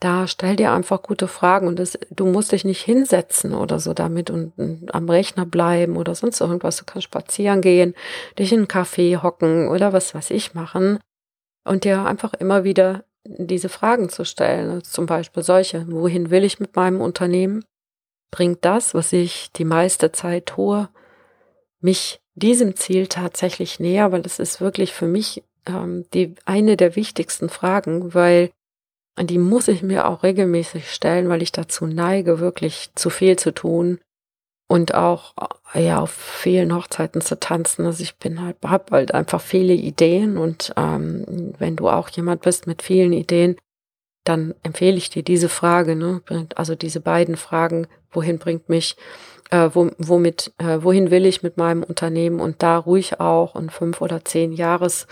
da 0.00 0.26
stell 0.26 0.56
dir 0.56 0.72
einfach 0.72 1.00
gute 1.02 1.26
Fragen 1.26 1.68
und 1.68 1.78
das, 1.78 1.98
du 2.10 2.26
musst 2.26 2.52
dich 2.52 2.66
nicht 2.66 2.82
hinsetzen 2.82 3.54
oder 3.54 3.80
so 3.80 3.94
damit 3.94 4.28
und, 4.28 4.52
und, 4.58 4.94
am 4.94 5.08
Rechner 5.08 5.46
bleiben 5.46 5.96
oder 5.96 6.14
sonst 6.14 6.40
irgendwas. 6.42 6.76
Du 6.76 6.84
kannst 6.84 7.04
spazieren 7.04 7.62
gehen, 7.62 7.94
dich 8.38 8.52
in 8.52 8.58
einen 8.58 8.68
Café 8.68 9.22
hocken 9.22 9.68
oder 9.68 9.94
was 9.94 10.14
weiß 10.14 10.30
ich 10.32 10.52
machen 10.52 10.98
und 11.64 11.84
dir 11.84 12.04
einfach 12.04 12.34
immer 12.34 12.64
wieder 12.64 13.04
diese 13.28 13.68
Fragen 13.68 14.08
zu 14.08 14.24
stellen. 14.24 14.70
Also 14.70 14.80
zum 14.82 15.06
Beispiel 15.06 15.42
solche, 15.42 15.86
wohin 15.90 16.30
will 16.30 16.44
ich 16.44 16.60
mit 16.60 16.76
meinem 16.76 17.00
Unternehmen? 17.00 17.64
Bringt 18.30 18.64
das, 18.64 18.94
was 18.94 19.12
ich 19.12 19.52
die 19.52 19.64
meiste 19.64 20.12
Zeit 20.12 20.46
tue, 20.46 20.88
mich 21.80 22.20
diesem 22.34 22.76
Ziel 22.76 23.06
tatsächlich 23.06 23.80
näher? 23.80 24.12
Weil 24.12 24.22
das 24.22 24.38
ist 24.38 24.60
wirklich 24.60 24.92
für 24.92 25.06
mich 25.06 25.44
ähm, 25.66 26.04
die 26.12 26.34
eine 26.44 26.76
der 26.76 26.96
wichtigsten 26.96 27.48
Fragen, 27.48 28.14
weil 28.14 28.50
die 29.18 29.38
muss 29.38 29.68
ich 29.68 29.82
mir 29.82 30.06
auch 30.06 30.22
regelmäßig 30.22 30.90
stellen, 30.90 31.28
weil 31.28 31.42
ich 31.42 31.52
dazu 31.52 31.86
neige, 31.86 32.38
wirklich 32.38 32.90
zu 32.94 33.08
viel 33.08 33.36
zu 33.36 33.52
tun 33.52 33.98
und 34.68 34.94
auch 34.94 35.34
ja 35.74 36.00
auf 36.00 36.10
vielen 36.10 36.74
Hochzeiten 36.74 37.20
zu 37.20 37.38
tanzen. 37.38 37.86
Also 37.86 38.02
ich 38.02 38.16
bin 38.16 38.42
halt, 38.42 38.56
hab 38.64 38.90
halt 38.90 39.14
einfach 39.14 39.40
viele 39.40 39.74
Ideen 39.74 40.38
und 40.38 40.72
ähm, 40.76 41.52
wenn 41.58 41.76
du 41.76 41.88
auch 41.88 42.08
jemand 42.08 42.42
bist 42.42 42.66
mit 42.66 42.82
vielen 42.82 43.12
Ideen, 43.12 43.56
dann 44.24 44.54
empfehle 44.64 44.96
ich 44.96 45.10
dir 45.10 45.22
diese 45.22 45.48
Frage, 45.48 45.94
ne? 45.94 46.20
also 46.56 46.74
diese 46.74 47.00
beiden 47.00 47.36
Fragen, 47.36 47.86
wohin 48.10 48.38
bringt 48.38 48.68
mich, 48.68 48.96
äh, 49.50 49.70
wo, 49.72 49.90
womit, 49.98 50.52
äh, 50.58 50.78
wohin 50.82 51.12
will 51.12 51.26
ich 51.26 51.44
mit 51.44 51.56
meinem 51.56 51.84
Unternehmen 51.84 52.40
und 52.40 52.62
da 52.64 52.76
ruhig 52.78 53.20
auch 53.20 53.54
und 53.54 53.70
fünf 53.70 54.00
oder 54.00 54.24
zehn 54.24 54.52
Jahres 54.52 55.06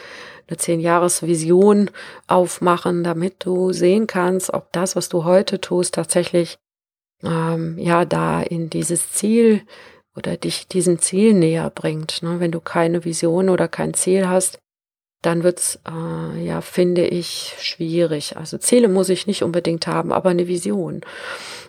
eine 0.48 0.58
Zehn-Jahres-Vision 0.58 1.90
aufmachen, 2.26 3.04
damit 3.04 3.44
du 3.44 3.72
sehen 3.72 4.06
kannst, 4.06 4.52
ob 4.52 4.72
das, 4.72 4.96
was 4.96 5.08
du 5.08 5.24
heute 5.24 5.60
tust, 5.60 5.94
tatsächlich 5.94 6.58
ähm, 7.24 7.78
ja 7.78 8.04
da 8.04 8.42
in 8.42 8.70
dieses 8.70 9.12
Ziel 9.12 9.62
oder 10.16 10.36
dich 10.36 10.68
diesem 10.68 10.98
Ziel 10.98 11.34
näher 11.34 11.70
bringt. 11.70 12.22
Ne? 12.22 12.40
Wenn 12.40 12.52
du 12.52 12.60
keine 12.60 13.04
Vision 13.04 13.48
oder 13.48 13.68
kein 13.68 13.94
Ziel 13.94 14.28
hast, 14.28 14.58
dann 15.22 15.42
wird's 15.42 15.80
äh, 15.88 16.44
ja, 16.44 16.60
finde 16.60 17.06
ich, 17.06 17.54
schwierig. 17.58 18.36
Also 18.36 18.58
Ziele 18.58 18.88
muss 18.88 19.08
ich 19.08 19.26
nicht 19.26 19.42
unbedingt 19.42 19.86
haben, 19.86 20.12
aber 20.12 20.30
eine 20.30 20.46
Vision. 20.46 21.00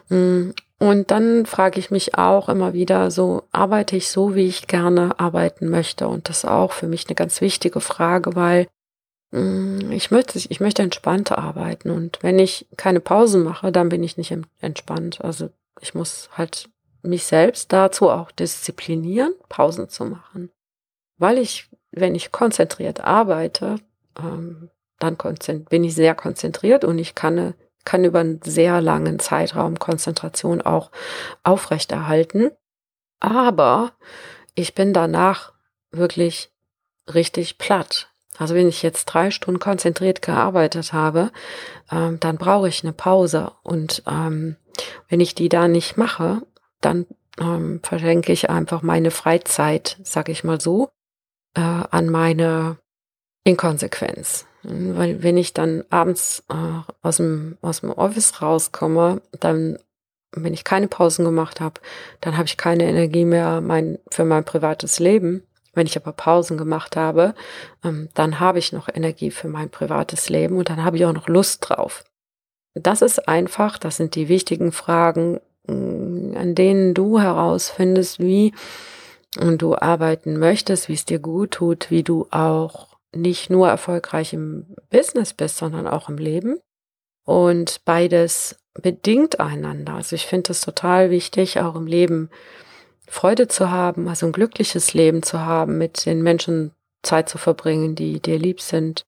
Mm, 0.10 0.50
und 0.78 1.12
dann 1.12 1.46
frage 1.46 1.80
ich 1.80 1.90
mich 1.90 2.18
auch 2.18 2.50
immer 2.50 2.74
wieder, 2.74 3.10
so 3.10 3.44
arbeite 3.54 3.96
ich 3.96 4.10
so, 4.10 4.36
wie 4.36 4.46
ich 4.46 4.68
gerne 4.68 5.20
arbeiten 5.20 5.70
möchte? 5.70 6.08
Und 6.08 6.28
das 6.28 6.40
ist 6.40 6.46
auch 6.46 6.74
für 6.74 6.88
mich 6.88 7.08
eine 7.08 7.16
ganz 7.16 7.40
wichtige 7.40 7.80
Frage, 7.80 8.36
weil 8.36 8.68
ich 9.90 10.12
möchte, 10.12 10.38
ich 10.38 10.60
möchte 10.60 10.82
entspannt 10.82 11.32
arbeiten. 11.32 11.90
Und 11.90 12.20
wenn 12.22 12.40
ich 12.40 12.68
keine 12.78 13.00
Pausen 13.00 13.44
mache, 13.44 13.72
dann 13.72 13.90
bin 13.90 14.04
ich 14.04 14.18
nicht 14.18 14.36
entspannt. 14.62 15.24
Also 15.24 15.50
ich 15.82 15.94
muss 15.94 16.30
halt 16.34 16.70
mich 17.02 17.26
selbst 17.26 17.74
dazu 17.74 18.10
auch 18.10 18.32
disziplinieren, 18.32 19.34
Pausen 19.50 19.90
zu 19.90 20.06
machen. 20.06 20.52
Weil 21.18 21.38
ich, 21.38 21.70
wenn 21.92 22.16
ich 22.16 22.32
konzentriert 22.32 23.02
arbeite, 23.02 23.76
ähm, 24.18 24.70
dann 25.00 25.18
bin 25.70 25.84
ich 25.84 25.94
sehr 25.94 26.16
konzentriert 26.16 26.86
und 26.86 26.98
ich 26.98 27.16
kann 27.16 27.54
kann 27.86 28.04
über 28.04 28.20
einen 28.20 28.42
sehr 28.42 28.82
langen 28.82 29.20
Zeitraum 29.20 29.78
Konzentration 29.80 30.62
auch 30.62 30.92
aufrechterhalten. 31.44 32.50
Aber 33.20 33.94
ich 34.56 34.74
bin 34.74 34.92
danach 34.92 35.54
wirklich 35.92 36.52
richtig 37.14 37.60
platt. 37.60 38.10
Also 38.38 38.56
wenn 38.56 38.68
ich 38.68 38.84
jetzt 38.84 39.06
drei 39.06 39.32
Stunden 39.32 39.60
konzentriert 39.60 40.22
gearbeitet 40.22 40.94
habe, 40.94 41.32
ähm, 41.92 42.20
dann 42.20 42.38
brauche 42.38 42.68
ich 42.68 42.84
eine 42.84 42.94
Pause. 42.94 43.52
Und 43.64 44.04
ähm, 44.08 44.56
wenn 45.10 45.20
ich 45.20 45.36
die 45.36 45.50
da 45.50 45.68
nicht 45.68 45.98
mache, 45.98 46.42
dann 46.82 47.06
ähm, 47.40 47.80
verschenke 47.84 48.32
ich 48.32 48.50
einfach 48.50 48.82
meine 48.82 49.12
Freizeit, 49.12 49.98
sag 50.04 50.30
ich 50.30 50.44
mal 50.44 50.60
so, 50.60 50.90
äh, 51.56 51.62
an 51.62 52.10
meine 52.10 52.78
Inkonsequenz. 53.44 54.46
Weil 54.64 55.22
wenn 55.22 55.38
ich 55.38 55.54
dann 55.54 55.84
abends 55.90 56.44
äh, 56.50 56.92
aus, 57.02 57.18
dem, 57.18 57.58
aus 57.62 57.82
dem 57.82 57.92
Office 57.92 58.42
rauskomme, 58.42 59.22
dann, 59.40 59.78
wenn 60.32 60.54
ich 60.54 60.64
keine 60.64 60.88
Pausen 60.88 61.24
gemacht 61.24 61.62
habe, 61.62 61.80
dann 62.22 62.36
habe 62.36 62.48
ich 62.48 62.58
keine 62.58 62.86
Energie 62.86 63.26
mehr 63.26 63.62
mein, 63.62 64.00
für 64.10 64.26
mein 64.26 64.44
privates 64.44 65.00
Leben. 65.00 65.44
Wenn 65.76 65.88
ich 65.88 65.98
aber 65.98 66.14
Pausen 66.14 66.58
gemacht 66.58 66.96
habe, 66.96 67.36
ähm, 67.84 68.10
dann 68.14 68.40
habe 68.40 68.60
ich 68.60 68.74
noch 68.74 68.90
Energie 68.90 69.30
für 69.30 69.48
mein 69.48 69.70
privates 69.70 70.30
Leben 70.30 70.58
und 70.58 70.70
dann 70.70 70.84
habe 70.84 70.98
ich 70.98 71.06
auch 71.06 71.14
noch 71.14 71.28
Lust 71.28 71.70
drauf. 71.70 72.04
Das 72.74 73.02
ist 73.02 73.28
einfach, 73.28 73.78
das 73.78 73.98
sind 73.98 74.16
die 74.16 74.28
wichtigen 74.28 74.72
Fragen, 74.72 75.40
mm, 75.68 76.36
an 76.36 76.56
denen 76.56 76.94
du 76.94 77.20
herausfindest, 77.20 78.20
wie 78.20 78.54
du 79.38 79.76
arbeiten 79.76 80.40
möchtest, 80.40 80.88
wie 80.88 80.94
es 80.94 81.06
dir 81.06 81.20
gut 81.20 81.52
tut, 81.52 81.92
wie 81.92 82.04
du 82.04 82.28
auch 82.32 82.96
nicht 83.14 83.50
nur 83.50 83.68
erfolgreich 83.68 84.34
im 84.34 84.76
Business 84.90 85.34
bist, 85.34 85.58
sondern 85.58 85.88
auch 85.88 86.10
im 86.10 86.18
Leben. 86.18 86.60
Und 87.26 87.84
beides 87.86 88.58
bedingt 88.74 89.40
einander. 89.40 89.94
Also 89.94 90.16
ich 90.16 90.26
finde 90.28 90.52
es 90.52 90.62
total 90.62 91.10
wichtig, 91.10 91.60
auch 91.60 91.76
im 91.76 91.88
Leben 91.88 92.30
Freude 93.08 93.48
zu 93.48 93.72
haben, 93.72 94.08
also 94.08 94.26
ein 94.26 94.32
glückliches 94.32 94.94
Leben 94.94 95.24
zu 95.24 95.40
haben, 95.42 95.78
mit 95.78 96.06
den 96.06 96.22
Menschen 96.22 96.72
Zeit 97.04 97.30
zu 97.30 97.38
verbringen, 97.38 97.96
die 97.96 98.20
dir 98.20 98.40
lieb 98.40 98.62
sind. 98.62 99.06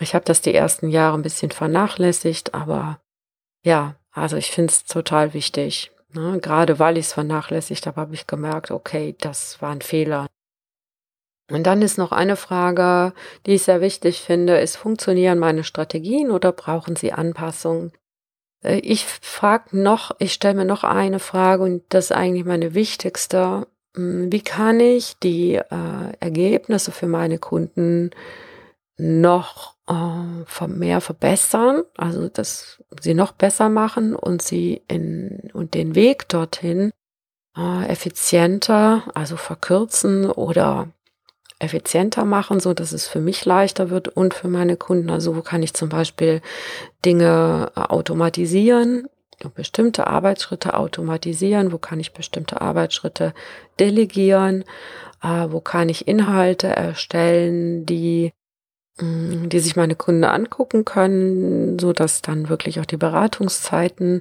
Ich 0.00 0.14
habe 0.14 0.24
das 0.24 0.40
die 0.40 0.54
ersten 0.54 0.88
Jahre 0.88 1.16
ein 1.16 1.22
bisschen 1.22 1.50
vernachlässigt, 1.50 2.54
aber 2.54 3.00
ja, 3.64 3.96
also 4.12 4.36
ich 4.36 4.50
finde 4.50 4.72
es 4.72 4.84
total 4.84 5.34
wichtig. 5.34 5.90
Ne? 6.12 6.38
Gerade 6.40 6.78
weil 6.78 6.98
ich 6.98 7.06
es 7.06 7.12
vernachlässigt 7.12 7.86
habe, 7.86 8.00
habe 8.00 8.14
ich 8.14 8.26
gemerkt, 8.26 8.70
okay, 8.70 9.14
das 9.20 9.60
war 9.60 9.70
ein 9.70 9.82
Fehler. 9.82 10.26
Und 11.50 11.64
dann 11.64 11.82
ist 11.82 11.96
noch 11.96 12.12
eine 12.12 12.36
Frage, 12.36 13.12
die 13.46 13.54
ich 13.54 13.62
sehr 13.62 13.80
wichtig 13.80 14.20
finde, 14.20 14.58
ist, 14.58 14.76
funktionieren 14.76 15.38
meine 15.38 15.62
Strategien 15.62 16.30
oder 16.30 16.52
brauchen 16.52 16.96
sie 16.96 17.12
Anpassungen? 17.12 17.92
Äh, 18.62 18.78
ich 18.78 19.04
frage 19.04 19.76
noch, 19.78 20.12
ich 20.18 20.32
stelle 20.32 20.54
mir 20.54 20.64
noch 20.64 20.84
eine 20.84 21.18
Frage 21.18 21.62
und 21.62 21.82
das 21.90 22.06
ist 22.06 22.12
eigentlich 22.12 22.44
meine 22.44 22.74
wichtigste. 22.74 23.66
Hm, 23.94 24.32
wie 24.32 24.42
kann 24.42 24.80
ich 24.80 25.18
die 25.18 25.54
äh, 25.54 26.12
Ergebnisse 26.20 26.92
für 26.92 27.06
meine 27.06 27.38
Kunden 27.38 28.10
noch 28.98 29.74
äh, 29.88 30.66
mehr 30.68 31.00
verbessern, 31.00 31.82
also 31.96 32.28
dass 32.28 32.82
sie 33.00 33.14
noch 33.14 33.32
besser 33.32 33.68
machen 33.68 34.14
und 34.14 34.42
sie 34.42 34.82
in 34.88 35.50
und 35.52 35.74
den 35.74 35.94
Weg 35.94 36.28
dorthin 36.28 36.90
äh, 37.56 37.86
effizienter, 37.86 39.04
also 39.14 39.36
verkürzen 39.36 40.30
oder 40.30 40.88
effizienter 41.58 42.24
machen, 42.24 42.60
so 42.60 42.74
dass 42.74 42.92
es 42.92 43.08
für 43.08 43.20
mich 43.20 43.44
leichter 43.44 43.90
wird 43.90 44.08
und 44.08 44.34
für 44.34 44.48
meine 44.48 44.76
Kunden. 44.76 45.10
Also 45.10 45.36
wo 45.36 45.42
kann 45.42 45.62
ich 45.62 45.74
zum 45.74 45.88
Beispiel 45.88 46.42
Dinge 47.04 47.72
äh, 47.74 47.80
automatisieren, 47.80 49.08
bestimmte 49.54 50.06
Arbeitsschritte 50.06 50.74
automatisieren, 50.74 51.72
wo 51.72 51.78
kann 51.78 52.00
ich 52.00 52.12
bestimmte 52.12 52.60
Arbeitsschritte 52.60 53.32
delegieren, 53.78 54.64
äh, 55.22 55.46
wo 55.48 55.60
kann 55.60 55.88
ich 55.88 56.08
Inhalte 56.08 56.68
erstellen, 56.68 57.86
die 57.86 58.32
mm, 59.00 59.48
die 59.48 59.60
sich 59.60 59.76
meine 59.76 59.94
Kunden 59.94 60.24
angucken 60.24 60.84
können, 60.84 61.78
so 61.78 61.92
dass 61.92 62.20
dann 62.22 62.50
wirklich 62.50 62.80
auch 62.80 62.86
die 62.86 62.96
Beratungszeiten 62.98 64.20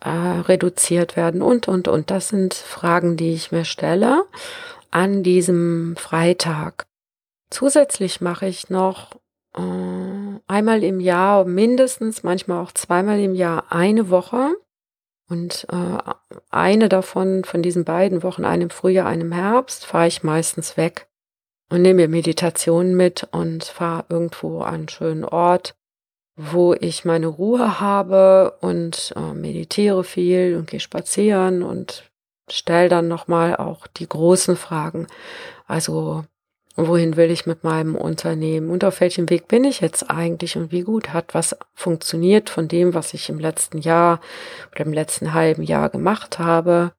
äh, 0.00 0.08
reduziert 0.08 1.16
werden 1.16 1.40
und, 1.40 1.68
und, 1.68 1.88
und. 1.88 2.10
Das 2.10 2.28
sind 2.28 2.52
Fragen, 2.52 3.16
die 3.16 3.32
ich 3.32 3.50
mir 3.50 3.64
stelle 3.64 4.24
an 4.96 5.22
diesem 5.22 5.94
Freitag. 5.96 6.86
Zusätzlich 7.50 8.22
mache 8.22 8.46
ich 8.46 8.70
noch 8.70 9.10
äh, 9.54 10.40
einmal 10.46 10.82
im 10.82 11.00
Jahr 11.00 11.44
mindestens, 11.44 12.22
manchmal 12.22 12.62
auch 12.62 12.72
zweimal 12.72 13.20
im 13.20 13.34
Jahr 13.34 13.70
eine 13.70 14.08
Woche. 14.08 14.54
Und 15.28 15.66
äh, 15.70 15.98
eine 16.48 16.88
davon, 16.88 17.44
von 17.44 17.60
diesen 17.60 17.84
beiden 17.84 18.22
Wochen, 18.22 18.46
einem 18.46 18.70
Frühjahr, 18.70 19.06
einem 19.06 19.32
Herbst, 19.32 19.84
fahre 19.84 20.06
ich 20.06 20.22
meistens 20.22 20.78
weg 20.78 21.08
und 21.68 21.82
nehme 21.82 22.02
mir 22.02 22.08
Meditationen 22.08 22.96
mit 22.96 23.28
und 23.32 23.64
fahre 23.64 24.06
irgendwo 24.08 24.62
an 24.62 24.74
einen 24.74 24.88
schönen 24.88 25.26
Ort, 25.26 25.76
wo 26.36 26.72
ich 26.72 27.04
meine 27.04 27.26
Ruhe 27.26 27.80
habe 27.80 28.56
und 28.62 29.12
äh, 29.14 29.34
meditiere 29.34 30.04
viel 30.04 30.56
und 30.56 30.70
gehe 30.70 30.80
spazieren 30.80 31.62
und 31.62 32.10
stelle 32.50 32.88
dann 32.88 33.08
nochmal 33.08 33.56
auch 33.56 33.86
die 33.86 34.08
großen 34.08 34.56
Fragen. 34.56 35.06
Also 35.66 36.24
wohin 36.76 37.16
will 37.16 37.30
ich 37.30 37.46
mit 37.46 37.64
meinem 37.64 37.96
Unternehmen 37.96 38.70
und 38.70 38.84
auf 38.84 39.00
welchem 39.00 39.30
Weg 39.30 39.48
bin 39.48 39.64
ich 39.64 39.80
jetzt 39.80 40.10
eigentlich 40.10 40.56
und 40.56 40.72
wie 40.72 40.82
gut 40.82 41.12
hat 41.12 41.34
was 41.34 41.56
funktioniert 41.74 42.50
von 42.50 42.68
dem, 42.68 42.94
was 42.94 43.14
ich 43.14 43.28
im 43.30 43.38
letzten 43.38 43.78
Jahr 43.78 44.20
oder 44.72 44.84
im 44.84 44.92
letzten 44.92 45.32
halben 45.32 45.62
Jahr 45.62 45.88
gemacht 45.88 46.38
habe. 46.38 46.92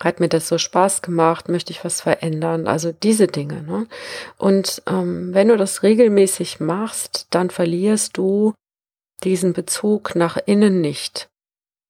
Hat 0.00 0.20
mir 0.20 0.28
das 0.28 0.46
so 0.46 0.58
Spaß 0.58 1.02
gemacht? 1.02 1.48
Möchte 1.48 1.72
ich 1.72 1.84
was 1.84 2.00
verändern? 2.00 2.68
Also 2.68 2.92
diese 2.92 3.26
Dinge. 3.26 3.62
Ne? 3.62 3.88
Und 4.36 4.80
ähm, 4.86 5.34
wenn 5.34 5.48
du 5.48 5.56
das 5.56 5.82
regelmäßig 5.82 6.60
machst, 6.60 7.26
dann 7.30 7.50
verlierst 7.50 8.16
du 8.16 8.54
diesen 9.24 9.52
Bezug 9.52 10.14
nach 10.14 10.38
innen 10.46 10.80
nicht. 10.80 11.28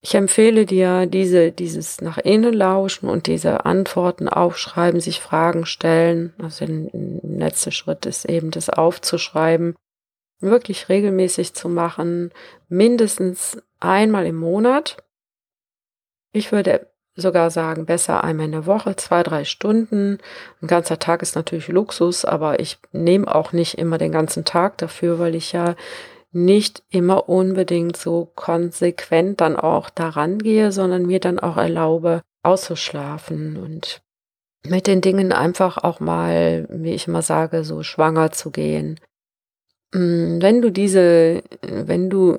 Ich 0.01 0.15
empfehle 0.15 0.65
dir, 0.65 1.07
diese, 1.07 1.51
dieses 1.51 2.01
nach 2.01 2.19
innen 2.19 2.55
lauschen 2.55 3.09
und 3.09 3.27
diese 3.27 3.67
Antworten 3.67 4.29
aufschreiben, 4.29 5.01
sich 5.01 5.21
Fragen 5.21 5.67
stellen. 5.67 6.33
Also 6.41 6.67
der 6.67 6.91
letzte 7.23 7.73
Schritt 7.73 8.07
ist 8.07 8.25
eben 8.25 8.53
das 8.53 8.71
aufzuschreiben, 8.71 9.75
wirklich 10.41 10.89
regelmäßig 10.89 11.55
zu 11.55 11.69
machen, 11.69 12.31
mindestens 12.69 13.61
einmal 13.81 14.27
im 14.27 14.37
Monat. 14.37 15.03
Ich 16.33 16.53
würde 16.53 16.87
sogar 17.17 17.51
sagen, 17.51 17.85
besser 17.85 18.23
einmal 18.23 18.47
in 18.47 18.53
der 18.53 18.67
Woche, 18.67 18.95
zwei, 18.95 19.25
drei 19.25 19.45
Stunden. 19.45 20.19
Ein 20.63 20.69
ganzer 20.69 21.01
Tag 21.01 21.23
ist 21.23 21.35
natürlich 21.35 21.67
Luxus, 21.67 22.25
aber 22.25 22.61
ich 22.61 22.79
nehme 22.93 23.35
auch 23.35 23.53
nicht 23.53 23.77
immer 23.77 23.99
den 23.99 24.13
ganzen 24.13 24.45
Tag 24.45 24.79
dafür, 24.79 25.19
weil 25.19 25.35
ich 25.35 25.51
ja 25.51 25.75
nicht 26.33 26.83
immer 26.91 27.29
unbedingt 27.29 27.97
so 27.97 28.31
konsequent 28.35 29.41
dann 29.41 29.57
auch 29.57 29.91
daran 29.91 30.39
gehe, 30.39 30.73
sondern 30.73 31.07
mir 31.07 31.21
dann 31.21 31.39
auch 31.39 31.57
erlaube, 31.57 32.23
auszuschlafen 32.43 33.57
und 33.57 34.03
mit 34.67 34.87
den 34.87 35.01
Dingen 35.01 35.33
einfach 35.33 35.79
auch 35.79 36.01
mal, 36.01 36.67
wie 36.71 36.93
ich 36.93 37.07
immer 37.07 37.23
sage, 37.23 37.65
so 37.65 37.83
schwanger 37.83 38.33
zu 38.33 38.51
gehen. 38.51 39.01
Mm, 39.93 40.41
wenn 40.43 40.61
du 40.61 40.71
diese, 40.71 41.43
wenn 41.63 42.11
du, 42.11 42.39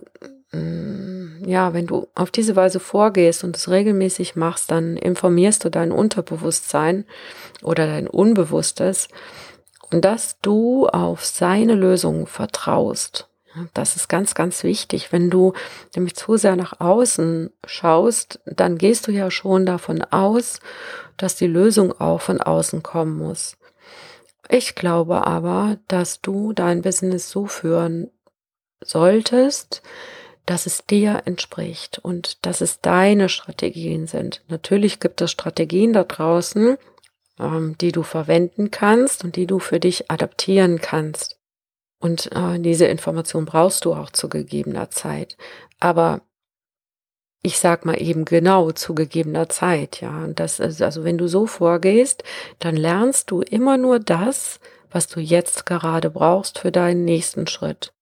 mm, 0.52 1.46
ja, 1.46 1.74
wenn 1.74 1.88
du 1.88 2.08
auf 2.16 2.32
diese 2.32 2.56
Weise 2.56 2.80
vorgehst 2.80 3.44
und 3.44 3.56
es 3.56 3.70
regelmäßig 3.70 4.36
machst, 4.36 4.72
dann 4.72 4.98
informierst 4.98 5.66
du 5.66 5.70
dein 5.70 5.92
Unterbewusstsein 5.92 7.06
oder 7.64 7.88
dein 7.88 8.08
Unbewusstes, 8.08 9.08
dass 9.92 10.40
du 10.42 10.88
auf 10.88 11.26
seine 11.26 11.74
Lösung 11.74 12.28
vertraust. 12.28 13.29
Das 13.74 13.96
ist 13.96 14.10
ganz, 14.10 14.36
ganz 14.36 14.64
wichtig. 14.64 15.12
Wenn 15.12 15.30
du 15.30 15.54
nämlich 15.96 16.16
zu 16.16 16.38
sehr 16.38 16.56
nach 16.56 16.80
außen 16.80 17.52
schaust, 17.66 18.40
dann 18.46 18.78
gehst 18.78 19.08
du 19.08 19.12
ja 19.12 19.32
schon 19.32 19.66
davon 19.66 20.02
aus, 20.04 20.60
dass 21.18 21.36
die 21.36 21.48
Lösung 21.48 21.92
auch 22.00 22.22
von 22.22 22.42
außen 22.42 22.84
kommen 22.84 23.18
muss. 23.18 23.58
Ich 24.50 24.76
glaube 24.76 25.28
aber, 25.28 25.78
dass 25.88 26.22
du 26.22 26.54
dein 26.54 26.82
Business 26.82 27.30
so 27.30 27.46
führen 27.46 28.10
solltest, 28.84 29.82
dass 30.46 30.66
es 30.66 30.86
dir 30.86 31.24
entspricht 31.26 32.00
und 32.00 32.46
dass 32.46 32.62
es 32.62 32.82
deine 32.82 33.30
Strategien 33.30 34.08
sind. 34.08 34.42
Natürlich 34.48 35.00
gibt 35.00 35.22
es 35.22 35.30
Strategien 35.30 35.94
da 35.94 36.04
draußen, 36.04 36.78
ähm, 37.40 37.76
die 37.80 37.92
du 37.92 38.02
verwenden 38.04 38.72
kannst 38.72 39.24
und 39.24 39.36
die 39.36 39.46
du 39.46 39.60
für 39.60 39.80
dich 39.80 40.10
adaptieren 40.10 40.82
kannst. 40.82 41.39
Und 42.00 42.32
äh, 42.34 42.60
diese 42.60 42.86
Information 42.86 43.46
brauchst 43.46 43.86
du 43.86 43.94
auch 43.94 44.10
zu 44.10 44.30
gegebener 44.30 44.90
Zeit. 44.90 45.38
Aber 45.80 46.22
ich 47.42 47.60
sag 47.60 47.86
mal 47.86 48.02
eben 48.02 48.26
genau 48.26 48.72
zu 48.72 48.96
gegebener 48.96 49.50
Zeit, 49.50 50.02
ja. 50.02 50.24
Und 50.24 50.40
das 50.40 50.60
ist, 50.60 50.82
also 50.82 51.04
wenn 51.04 51.18
du 51.18 51.28
so 51.28 51.46
vorgehst, 51.46 52.24
dann 52.60 52.76
lernst 52.76 53.32
du 53.32 53.42
immer 53.42 53.78
nur 53.78 54.00
das, 54.00 54.60
was 54.92 55.08
du 55.08 55.20
jetzt 55.20 55.66
gerade 55.66 56.10
brauchst 56.10 56.60
für 56.60 56.72
deinen 56.72 57.06
nächsten 57.06 57.48
Schritt. 57.48 57.94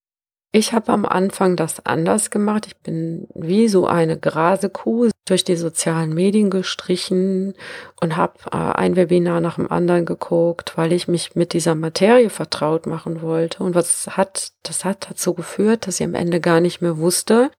Ich 0.54 0.72
habe 0.74 0.94
am 0.94 1.06
Anfang 1.06 1.56
das 1.56 1.86
anders 1.86 2.30
gemacht. 2.30 2.68
Ich 2.68 2.78
bin 2.78 3.28
wie 3.36 3.68
so 3.68 3.86
eine 3.86 4.18
Grasekuh 4.18 5.10
durch 5.26 5.44
die 5.44 5.58
sozialen 5.58 6.14
Medien 6.14 6.50
gestrichen 6.50 7.54
und 8.00 8.16
habe 8.16 8.34
äh, 8.52 8.56
ein 8.56 8.96
Webinar 8.96 9.42
nach 9.42 9.56
dem 9.56 9.70
anderen 9.70 10.06
geguckt, 10.06 10.78
weil 10.78 10.94
ich 10.94 11.08
mich 11.10 11.36
mit 11.36 11.52
dieser 11.54 11.76
Materie 11.76 12.30
vertraut 12.30 12.86
machen 12.86 13.22
wollte. 13.22 13.62
Und 13.62 13.76
was 13.76 14.08
hat, 14.16 14.54
das 14.64 14.86
hat 14.86 15.08
dazu 15.10 15.34
geführt, 15.34 15.86
dass 15.86 16.00
ich 16.00 16.06
am 16.06 16.16
Ende 16.16 16.40
gar 16.40 16.62
nicht 16.62 16.82
mehr 16.82 16.98
wusste, 16.98 17.52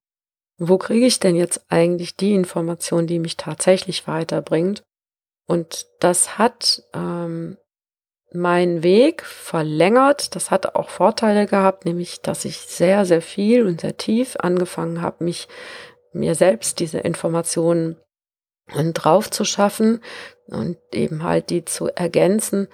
wo 0.58 0.78
kriege 0.78 1.06
ich 1.06 1.20
denn 1.20 1.36
jetzt 1.36 1.66
eigentlich 1.68 2.16
die 2.16 2.34
Information, 2.34 3.06
die 3.06 3.18
mich 3.18 3.36
tatsächlich 3.36 4.08
weiterbringt. 4.08 4.82
Und 5.46 5.86
das 6.00 6.38
hat 6.38 6.82
ähm, 6.94 7.58
meinen 8.32 8.82
Weg 8.82 9.24
verlängert. 9.24 10.34
Das 10.36 10.50
hat 10.50 10.74
auch 10.74 10.90
Vorteile 10.90 11.46
gehabt, 11.46 11.84
nämlich, 11.84 12.20
dass 12.20 12.44
ich 12.44 12.58
sehr, 12.58 13.04
sehr 13.04 13.22
viel 13.22 13.66
und 13.66 13.80
sehr 13.80 13.96
tief 13.96 14.36
angefangen 14.38 15.00
habe, 15.00 15.24
mich 15.24 15.48
mir 16.12 16.34
selbst 16.34 16.80
diese 16.80 16.98
Informationen 16.98 17.96
drauf 18.92 19.30
zu 19.30 19.44
schaffen 19.44 20.02
und 20.46 20.76
eben 20.92 21.22
halt 21.22 21.50
die 21.50 21.64
zu 21.64 21.88
ergänzen. 21.88 22.68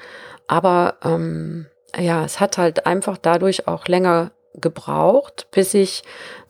Aber 0.48 0.96
ähm, 1.04 1.66
ja, 1.96 2.24
es 2.24 2.40
hat 2.40 2.58
halt 2.58 2.86
einfach 2.86 3.16
dadurch 3.16 3.68
auch 3.68 3.86
länger 3.86 4.32
gebraucht, 4.54 5.48
bis 5.50 5.74
ich 5.74 6.02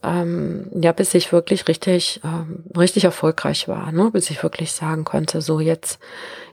ähm, 0.03 0.71
ja, 0.75 0.93
bis 0.93 1.14
ich 1.14 1.33
wirklich 1.33 1.67
richtig 1.69 2.21
ähm, 2.25 2.64
richtig 2.77 3.05
erfolgreich 3.05 3.69
war, 3.69 3.90
ne? 3.93 4.11
bis 4.12 4.31
ich 4.31 4.43
wirklich 4.43 4.73
sagen 4.73 5.05
konnte, 5.05 5.40
so 5.40 5.61
jetzt 5.61 5.99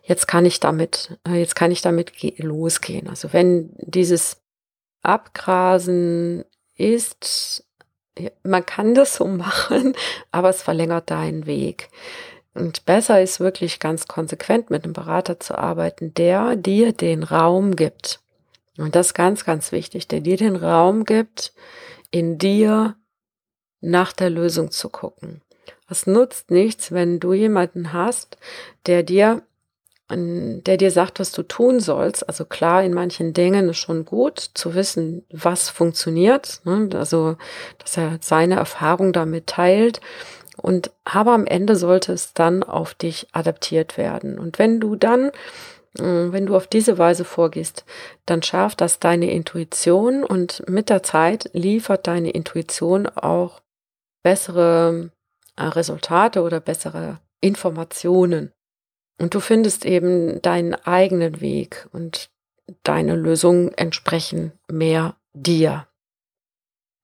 jetzt 0.03 0.27
kann 0.27 0.45
ich 0.45 0.59
damit 0.59 1.19
äh, 1.27 1.39
jetzt 1.39 1.55
kann 1.55 1.71
ich 1.71 1.81
damit 1.81 2.13
losgehen. 2.39 3.07
Also 3.09 3.33
wenn 3.33 3.71
dieses 3.77 4.41
Abgrasen 5.03 6.45
ist, 6.75 7.65
man 8.43 8.65
kann 8.65 8.95
das 8.95 9.15
so 9.15 9.25
machen, 9.27 9.93
aber 10.31 10.49
es 10.49 10.61
verlängert 10.61 11.11
deinen 11.11 11.45
Weg. 11.45 11.89
Und 12.53 12.85
besser 12.85 13.21
ist 13.21 13.39
wirklich 13.39 13.79
ganz 13.79 14.07
konsequent 14.07 14.69
mit 14.69 14.83
einem 14.83 14.93
Berater 14.93 15.39
zu 15.39 15.57
arbeiten, 15.57 16.13
der 16.13 16.57
dir 16.57 16.91
den 16.91 17.23
Raum 17.23 17.77
gibt, 17.77 18.20
und 18.81 18.95
das 18.95 19.07
ist 19.07 19.13
ganz, 19.13 19.45
ganz 19.45 19.71
wichtig, 19.71 20.07
der 20.07 20.21
dir 20.21 20.37
den 20.37 20.55
Raum 20.55 21.05
gibt, 21.05 21.53
in 22.09 22.37
dir 22.37 22.95
nach 23.79 24.13
der 24.13 24.29
Lösung 24.29 24.71
zu 24.71 24.89
gucken. 24.89 25.41
Es 25.89 26.07
nutzt 26.07 26.51
nichts, 26.51 26.91
wenn 26.91 27.19
du 27.19 27.33
jemanden 27.33 27.91
hast, 27.91 28.37
der 28.85 29.03
dir, 29.03 29.41
der 30.09 30.77
dir 30.77 30.91
sagt, 30.91 31.19
was 31.19 31.31
du 31.31 31.43
tun 31.43 31.79
sollst. 31.79 32.27
Also 32.27 32.45
klar, 32.45 32.83
in 32.83 32.93
manchen 32.93 33.33
Dingen 33.33 33.69
ist 33.69 33.77
schon 33.77 34.05
gut 34.05 34.39
zu 34.39 34.73
wissen, 34.73 35.25
was 35.31 35.69
funktioniert. 35.69 36.61
Ne? 36.63 36.89
Also, 36.93 37.35
dass 37.77 37.97
er 37.97 38.17
seine 38.21 38.55
Erfahrung 38.55 39.11
damit 39.11 39.47
teilt. 39.47 39.99
Und 40.57 40.91
aber 41.03 41.33
am 41.33 41.45
Ende 41.45 41.75
sollte 41.75 42.13
es 42.13 42.33
dann 42.33 42.63
auf 42.63 42.93
dich 42.93 43.27
adaptiert 43.31 43.97
werden. 43.97 44.39
Und 44.39 44.59
wenn 44.59 44.79
du 44.79 44.95
dann 44.95 45.31
wenn 45.97 46.45
du 46.45 46.55
auf 46.55 46.67
diese 46.67 46.97
Weise 46.97 47.25
vorgehst, 47.25 47.85
dann 48.25 48.41
schärft 48.41 48.81
das 48.81 48.99
deine 48.99 49.31
Intuition 49.31 50.23
und 50.23 50.67
mit 50.69 50.89
der 50.89 51.03
Zeit 51.03 51.49
liefert 51.53 52.07
deine 52.07 52.31
Intuition 52.31 53.07
auch 53.07 53.61
bessere 54.23 55.11
äh, 55.57 55.63
Resultate 55.63 56.41
oder 56.41 56.59
bessere 56.59 57.19
Informationen. 57.41 58.53
Und 59.19 59.33
du 59.33 59.39
findest 59.39 59.85
eben 59.85 60.41
deinen 60.41 60.75
eigenen 60.75 61.41
Weg 61.41 61.87
und 61.91 62.29
deine 62.83 63.15
Lösungen 63.15 63.73
entsprechen 63.73 64.53
mehr 64.69 65.15
dir. 65.33 65.87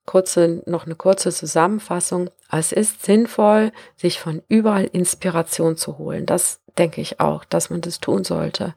Kurze, 0.08 0.63
noch 0.65 0.86
eine 0.86 0.96
kurze 0.96 1.32
Zusammenfassung. 1.32 2.32
Es 2.50 2.72
ist 2.72 3.06
sinnvoll, 3.06 3.72
sich 3.96 4.20
von 4.20 4.41
überall 4.48 4.86
Inspiration 4.86 5.78
zu 5.78 6.00
holen. 6.00 6.26
Das 6.26 6.62
denke 6.78 7.02
ich 7.02 7.20
auch, 7.20 7.46
dass 7.46 7.70
man 7.70 7.82
das 7.82 8.00
tun 8.00 8.24
sollte. 8.24 8.74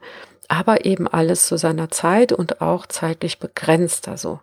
Aber 0.49 0.85
eben 0.85 1.07
alles 1.07 1.47
zu 1.47 1.57
seiner 1.57 1.89
Zeit 1.89 2.33
und 2.33 2.61
auch 2.61 2.85
zeitlich 2.85 3.39
begrenzt. 3.39 4.09
Also 4.09 4.41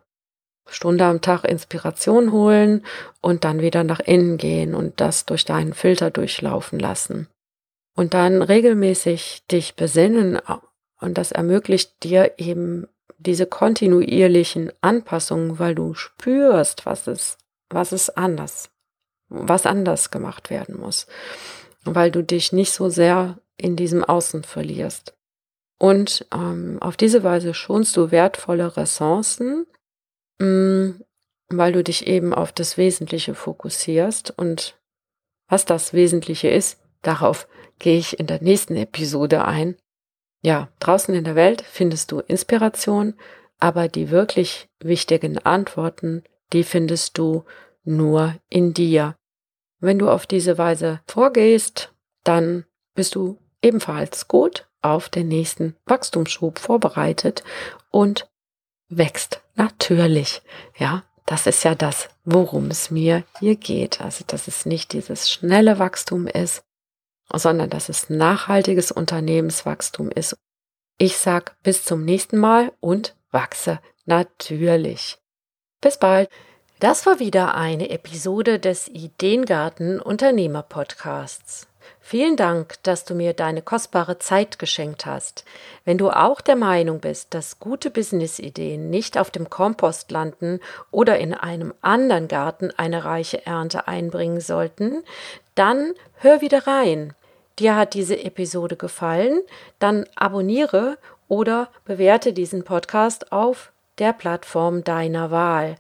Stunde 0.67 1.05
am 1.05 1.21
Tag 1.21 1.45
Inspiration 1.45 2.33
holen 2.33 2.85
und 3.21 3.45
dann 3.45 3.61
wieder 3.61 3.85
nach 3.85 4.01
innen 4.01 4.39
gehen 4.39 4.75
und 4.75 5.01
das 5.01 5.27
durch 5.27 5.45
deinen 5.45 5.75
Filter 5.75 6.11
durchlaufen 6.11 6.79
lassen. 6.79 7.29
Und 7.95 8.15
dann 8.15 8.43
regelmäßig 8.43 9.45
dich 9.51 9.77
besinnen 9.77 10.39
und 11.01 11.19
das 11.19 11.33
ermöglicht 11.33 12.03
dir 12.03 12.33
eben 12.39 12.87
diese 13.19 13.47
kontinuierlichen 13.47 14.73
Anpassungen, 14.81 15.59
weil 15.59 15.75
du 15.75 15.95
spürst, 15.95 16.87
was 16.87 17.07
es, 17.07 17.37
was 17.69 17.93
es 17.93 18.11
anders, 18.11 18.71
was 19.29 19.67
anders 19.67 20.11
gemacht 20.11 20.51
werden 20.51 20.79
muss. 20.79 21.07
Weil 21.85 22.11
du 22.11 22.23
dich 22.23 22.53
nicht 22.53 22.73
so 22.73 22.89
sehr 22.89 23.39
in 23.57 23.77
diesem 23.77 24.05
Außen 24.05 24.45
verlierst. 24.45 25.15
Und 25.79 26.27
ähm, 26.33 26.79
auf 26.81 26.97
diese 26.97 27.23
Weise 27.23 27.55
schonst 27.55 27.97
du 27.97 28.11
wertvolle 28.11 28.77
Ressourcen, 28.77 29.67
mh, 30.39 30.47
mm, 30.47 31.05
weil 31.51 31.73
du 31.73 31.83
dich 31.83 32.07
eben 32.07 32.35
auf 32.35 32.53
das 32.53 32.77
Wesentliche 32.77 33.35
fokussierst. 33.35 34.35
Und 34.37 34.79
was 35.49 35.65
das 35.65 35.93
Wesentliche 35.93 36.49
ist, 36.49 36.79
darauf 37.03 37.49
gehe 37.79 37.99
ich 37.99 38.19
in 38.19 38.27
der 38.27 38.43
nächsten 38.43 38.77
Episode 38.77 39.45
ein. 39.45 39.77
Ja, 40.41 40.69
draußen 40.79 41.15
in 41.15 41.25
der 41.25 41.35
Welt 41.35 41.63
findest 41.63 42.13
du 42.13 42.21
Inspiration, 42.21 43.15
aber 43.59 43.89
die 43.89 44.11
wirklich 44.11 44.69
wichtigen 44.81 45.39
Antworten, 45.39 46.23
die 46.53 46.65
findest 46.65 47.19
du 47.19 47.45
nur 47.85 48.37
in 48.49 48.73
dir. 48.75 49.17
Wenn 49.81 49.99
du 49.99 50.09
auf 50.09 50.27
diese 50.27 50.59
Weise 50.59 51.01
vorgehst, 51.07 51.93
dann 52.25 52.65
bist 52.95 53.15
du 53.15 53.39
ebenfalls 53.63 54.29
gut 54.29 54.67
auf 54.83 55.09
den 55.09 55.29
nächsten 55.29 55.77
Wachstumsschub 55.87 56.59
vorbereitet 56.59 57.43
und 57.91 58.29
wächst 58.89 59.41
natürlich. 59.57 60.43
Ja, 60.77 61.05
das 61.27 61.47
ist 61.47 61.65
ja 61.65 61.75
das, 61.75 62.09
worum 62.25 62.71
es 62.71 62.91
mir 62.91 63.25
hier 63.39 63.57
geht. 63.57 64.01
Also, 64.01 64.25
dass 64.27 64.49
es 64.49 64.67
nicht 64.67 64.93
dieses 64.93 65.31
schnelle 65.31 65.79
Wachstum 65.79 66.27
ist, 66.27 66.63
sondern 67.35 67.71
dass 67.71 67.89
es 67.89 68.11
nachhaltiges 68.11 68.91
Unternehmenswachstum 68.91 70.11
ist. 70.11 70.37
Ich 70.99 71.19
sag 71.19 71.57
bis 71.63 71.85
zum 71.85 72.05
nächsten 72.05 72.39
Mal 72.39 72.73
und 72.81 73.15
wachse 73.31 73.81
natürlich. 74.07 75.19
Bis 75.81 75.99
bald. 75.99 76.29
Das 76.81 77.07
war 77.07 77.19
wieder 77.19 77.55
eine 77.55 77.91
Episode 77.91 78.59
des 78.59 78.89
Ideengarten 78.89 80.01
Unternehmer 80.01 80.63
Podcasts. 80.63 81.67
Vielen 82.01 82.37
Dank, 82.37 82.83
dass 82.85 83.05
du 83.05 83.15
mir 83.15 83.33
deine 83.33 83.63
kostbare 83.63 84.19
Zeit 84.19 84.59
geschenkt 84.59 85.05
hast. 85.05 85.45
Wenn 85.85 85.99
du 85.99 86.11
auch 86.11 86.41
der 86.41 86.57
Meinung 86.57 87.01
bist, 87.01 87.35
dass 87.35 87.59
gute 87.59 87.91
Businessideen 87.91 88.91
nicht 88.91 89.19
auf 89.19 89.31
dem 89.31 89.51
Kompost 89.51 90.11
landen 90.11 90.61
oder 90.91 91.19
in 91.19 91.35
einem 91.35 91.75
anderen 91.81 92.29
Garten 92.29 92.71
eine 92.77 93.05
reiche 93.05 93.45
Ernte 93.45 93.89
einbringen 93.89 94.41
sollten, 94.41 95.03
dann 95.55 95.93
hör 96.15 96.41
wieder 96.41 96.67
rein. 96.67 97.15
Dir 97.59 97.77
hat 97.77 97.95
diese 97.95 98.23
Episode 98.23 98.77
gefallen, 98.77 99.41
dann 99.79 100.07
abonniere 100.15 100.99
oder 101.27 101.69
bewerte 101.85 102.33
diesen 102.33 102.65
Podcast 102.65 103.33
auf 103.33 103.73
der 103.99 104.13
Plattform 104.13 104.85
deiner 104.85 105.31
Wahl 105.31 105.77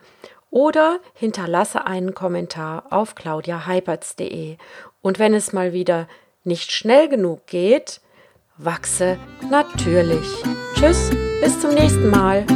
oder 0.51 0.99
hinterlasse 1.15 1.87
einen 1.87 2.15
Kommentar 2.15 2.87
auf 2.91 3.15
claudiaheiberts.de. 3.15 4.57
Und 5.03 5.19
wenn 5.19 5.35
es 5.35 5.53
mal 5.53 5.73
wieder 5.73 6.09
nicht 6.45 6.73
schnell 6.73 7.09
genug 7.09 7.47
geht, 7.47 8.01
wachse 8.57 9.19
natürlich. 9.51 10.27
Tschüss, 10.75 11.11
bis 11.41 11.61
zum 11.61 11.75
nächsten 11.75 12.11
Mal. 12.11 12.47